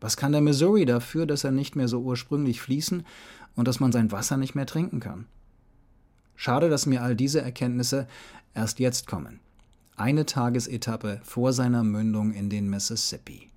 Was 0.00 0.16
kann 0.16 0.32
der 0.32 0.40
Missouri 0.40 0.84
dafür, 0.84 1.26
dass 1.26 1.44
er 1.44 1.52
nicht 1.52 1.76
mehr 1.76 1.86
so 1.88 2.00
ursprünglich 2.00 2.60
fließen 2.60 3.06
und 3.54 3.68
dass 3.68 3.80
man 3.80 3.92
sein 3.92 4.10
Wasser 4.10 4.36
nicht 4.36 4.54
mehr 4.54 4.66
trinken 4.66 4.98
kann? 4.98 5.26
Schade, 6.36 6.68
dass 6.68 6.86
mir 6.86 7.02
all 7.02 7.16
diese 7.16 7.40
Erkenntnisse 7.40 8.06
erst 8.54 8.78
jetzt 8.78 9.06
kommen. 9.06 9.40
Eine 9.96 10.26
Tagesetappe 10.26 11.20
vor 11.22 11.52
seiner 11.52 11.84
Mündung 11.84 12.32
in 12.32 12.50
den 12.50 12.68
Mississippi. 12.68 13.50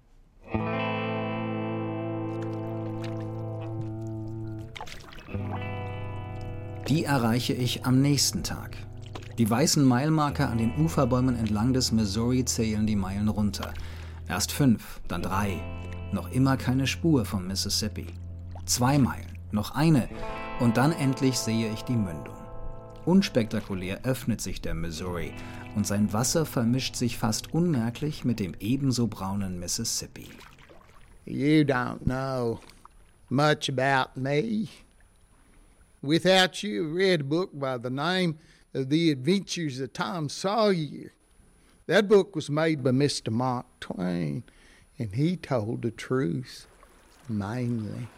Die 6.87 7.03
erreiche 7.03 7.53
ich 7.53 7.85
am 7.85 8.01
nächsten 8.01 8.43
Tag. 8.43 8.77
Die 9.37 9.49
weißen 9.49 9.83
Meilmarker 9.83 10.49
an 10.49 10.57
den 10.57 10.73
Uferbäumen 10.77 11.35
entlang 11.35 11.73
des 11.73 11.91
Missouri 11.91 12.45
zählen 12.45 12.87
die 12.87 12.95
Meilen 12.95 13.27
runter. 13.27 13.73
Erst 14.29 14.51
fünf, 14.51 15.01
dann 15.07 15.21
drei. 15.21 15.59
Noch 16.13 16.31
immer 16.31 16.55
keine 16.55 16.87
Spur 16.87 17.25
vom 17.25 17.47
Mississippi. 17.47 18.07
Zwei 18.65 18.97
Meilen, 18.97 19.37
noch 19.51 19.75
eine, 19.75 20.07
und 20.59 20.77
dann 20.77 20.91
endlich 20.93 21.37
sehe 21.37 21.71
ich 21.71 21.81
die 21.83 21.97
Mündung. 21.97 22.36
Unspektakulär 23.07 24.03
öffnet 24.03 24.41
sich 24.41 24.59
der 24.59 24.73
Missouri 24.73 25.31
und 25.77 25.87
sein 25.87 26.11
Wasser 26.11 26.45
vermischt 26.45 26.97
sich 26.97 27.17
fast 27.17 27.53
unmerklich 27.53 28.25
mit 28.25 28.41
dem 28.41 28.53
ebenso 28.59 29.07
braunen 29.07 29.59
Mississippi. 29.59 30.27
You 31.23 31.63
don't 31.63 32.03
know 32.03 32.59
much 33.29 33.69
about 33.69 34.19
me. 34.19 34.67
Without 36.01 36.61
you, 36.61 36.93
read 36.93 37.21
a 37.21 37.23
book 37.23 37.57
by 37.57 37.77
the 37.81 37.89
name 37.89 38.39
of 38.73 38.89
The 38.89 39.11
Adventures 39.11 39.79
of 39.79 39.93
Tom 39.93 40.27
Sawyer. 40.27 41.13
That 41.85 42.09
book 42.09 42.35
was 42.35 42.49
made 42.49 42.83
by 42.83 42.91
Mr. 42.91 43.31
Mark 43.31 43.67
Twain, 43.79 44.43
and 44.99 45.15
he 45.15 45.37
told 45.37 45.81
the 45.81 45.91
truth, 45.91 46.67
mainly. 47.29 48.09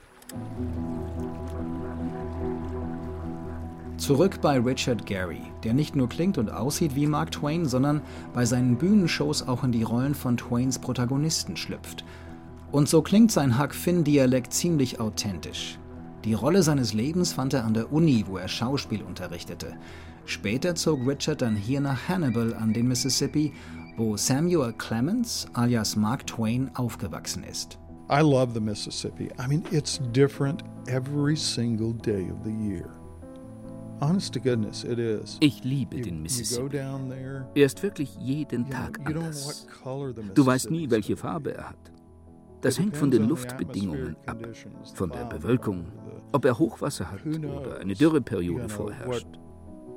Zurück 3.99 4.39
bei 4.41 4.57
Richard 4.57 5.05
Gary, 5.05 5.41
der 5.63 5.73
nicht 5.73 5.93
nur 5.93 6.07
klingt 6.07 6.37
und 6.37 6.49
aussieht 6.49 6.95
wie 6.95 7.05
Mark 7.05 7.31
Twain, 7.31 7.65
sondern 7.65 8.01
bei 8.33 8.45
seinen 8.45 8.77
Bühnenshows 8.77 9.45
auch 9.45 9.65
in 9.65 9.73
die 9.73 9.83
Rollen 9.83 10.15
von 10.15 10.37
Twains 10.37 10.79
Protagonisten 10.79 11.57
schlüpft. 11.57 12.05
Und 12.71 12.87
so 12.87 13.01
klingt 13.01 13.29
sein 13.29 13.59
Huck 13.59 13.75
Finn-Dialekt 13.75 14.53
ziemlich 14.53 15.01
authentisch. 15.01 15.77
Die 16.23 16.33
Rolle 16.33 16.63
seines 16.63 16.93
Lebens 16.93 17.33
fand 17.33 17.53
er 17.53 17.65
an 17.65 17.73
der 17.73 17.91
Uni, 17.91 18.23
wo 18.25 18.37
er 18.37 18.47
Schauspiel 18.47 19.03
unterrichtete. 19.03 19.75
Später 20.25 20.75
zog 20.75 21.05
Richard 21.05 21.41
dann 21.41 21.57
hier 21.57 21.81
nach 21.81 22.07
Hannibal 22.07 22.53
an 22.53 22.71
den 22.71 22.87
Mississippi, 22.87 23.51
wo 23.97 24.15
Samuel 24.15 24.71
Clemens 24.77 25.45
alias 25.53 25.97
Mark 25.97 26.25
Twain 26.25 26.71
aufgewachsen 26.73 27.43
ist. 27.43 27.77
I 28.09 28.21
love 28.21 28.53
the 28.53 28.61
Mississippi. 28.61 29.29
I 29.37 29.47
mean, 29.47 29.63
it's 29.71 29.99
different 30.13 30.63
every 30.87 31.35
single 31.35 31.93
day 31.93 32.31
of 32.31 32.37
the 32.45 32.51
year. 32.51 32.98
Ich 35.39 35.63
liebe 35.63 36.01
den 36.01 36.21
Mississippi. 36.21 36.77
Er 36.77 37.65
ist 37.65 37.83
wirklich 37.83 38.15
jeden 38.19 38.69
Tag 38.69 38.99
anders. 39.03 39.67
Du 40.35 40.45
weißt 40.45 40.71
nie, 40.71 40.89
welche 40.89 41.17
Farbe 41.17 41.55
er 41.55 41.69
hat. 41.69 41.91
Das 42.61 42.77
hängt 42.77 42.97
von 42.97 43.09
den 43.09 43.27
Luftbedingungen 43.27 44.17
ab, 44.25 44.37
von 44.93 45.09
der 45.11 45.25
Bewölkung, 45.25 45.85
ob 46.31 46.45
er 46.45 46.59
Hochwasser 46.59 47.09
hat 47.09 47.25
oder 47.25 47.79
eine 47.79 47.93
Dürreperiode 47.93 48.67
vorherrscht. 48.69 49.27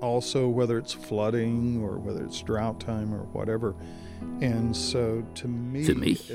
Also, 0.01 0.57
whether 0.57 0.79
it's 0.79 0.93
flooding 0.93 1.81
or 1.81 2.05
whether 2.05 2.25
it's 2.25 2.43
drought 2.43 2.81
time 2.81 3.15
or 3.15 3.25
whatever. 3.33 3.73
And 4.41 4.75
so, 4.75 5.23
to 5.35 5.47
me, 5.47 5.85
Für 5.85 5.95
mich 5.95 6.29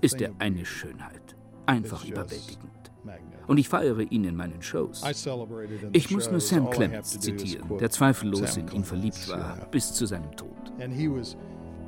ist 0.00 0.20
er 0.20 0.32
eine 0.40 0.64
Schönheit, 0.64 1.36
einfach 1.66 2.04
überwältigend. 2.04 2.71
Und 3.46 3.58
ich 3.58 3.68
feiere 3.68 4.00
ihn 4.00 4.24
in 4.24 4.36
meinen 4.36 4.62
Shows. 4.62 5.02
Ich 5.92 6.10
muss 6.10 6.30
nur 6.30 6.40
Sam 6.40 6.70
Clements 6.70 7.18
zitieren, 7.18 7.78
der 7.78 7.90
zweifellos 7.90 8.56
in 8.56 8.68
ihn 8.68 8.84
verliebt 8.84 9.28
war, 9.28 9.66
bis 9.70 9.92
zu 9.92 10.06
seinem 10.06 10.34
Tod. 10.36 10.50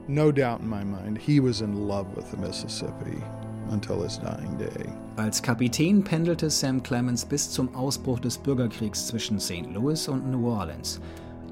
No 0.06 0.30
doubt 0.30 0.60
in 0.60 0.68
my 0.68 0.84
mind, 0.84 1.16
he 1.16 1.40
was 1.40 1.62
in 1.62 1.88
love 1.88 2.14
with 2.14 2.30
the 2.30 2.36
Mississippi 2.36 3.22
until 3.70 4.02
his 4.02 4.18
dying 4.18 4.58
day. 4.58 4.86
Als 5.16 5.40
Kapitän 5.40 6.04
pendelte 6.04 6.50
Sam 6.50 6.82
Clemens 6.82 7.24
bis 7.24 7.50
zum 7.50 7.74
Ausbruch 7.74 8.20
des 8.20 8.36
Bürgerkriegs 8.36 9.06
zwischen 9.06 9.40
St. 9.40 9.66
Louis 9.72 10.06
und 10.08 10.30
New 10.30 10.46
Orleans. 10.48 11.00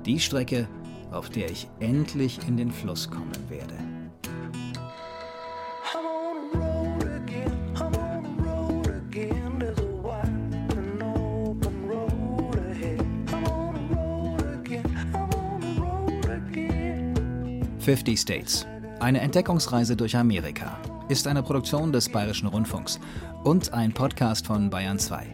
Die 0.04 0.20
Strecke, 0.20 0.68
auf 1.12 1.30
der 1.30 1.50
ich 1.50 1.66
endlich 1.80 2.40
in 2.46 2.58
den 2.58 2.70
Fluss 2.70 3.08
kommen 3.08 3.32
werde. 3.48 3.74
Fifty 17.82 18.16
States. 18.16 18.64
Eine 19.00 19.20
Entdeckungsreise 19.20 19.96
durch 19.96 20.16
Amerika 20.16 20.78
ist 21.08 21.26
eine 21.26 21.42
Produktion 21.42 21.90
des 21.90 22.08
Bayerischen 22.08 22.46
Rundfunks 22.46 23.00
und 23.42 23.72
ein 23.72 23.92
Podcast 23.92 24.46
von 24.46 24.70
Bayern 24.70 25.00
2. 25.00 25.26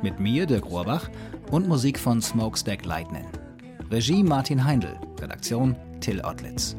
Mit 0.00 0.18
mir, 0.18 0.46
Dirk 0.46 0.64
Rohrbach, 0.64 1.10
und 1.50 1.68
Musik 1.68 1.98
von 1.98 2.22
Smokestack 2.22 2.86
Lightning. 2.86 3.26
Regie 3.90 4.22
Martin 4.22 4.64
Heindl, 4.64 4.98
Redaktion 5.20 5.76
Till 6.00 6.22
Ottlitz. 6.22 6.74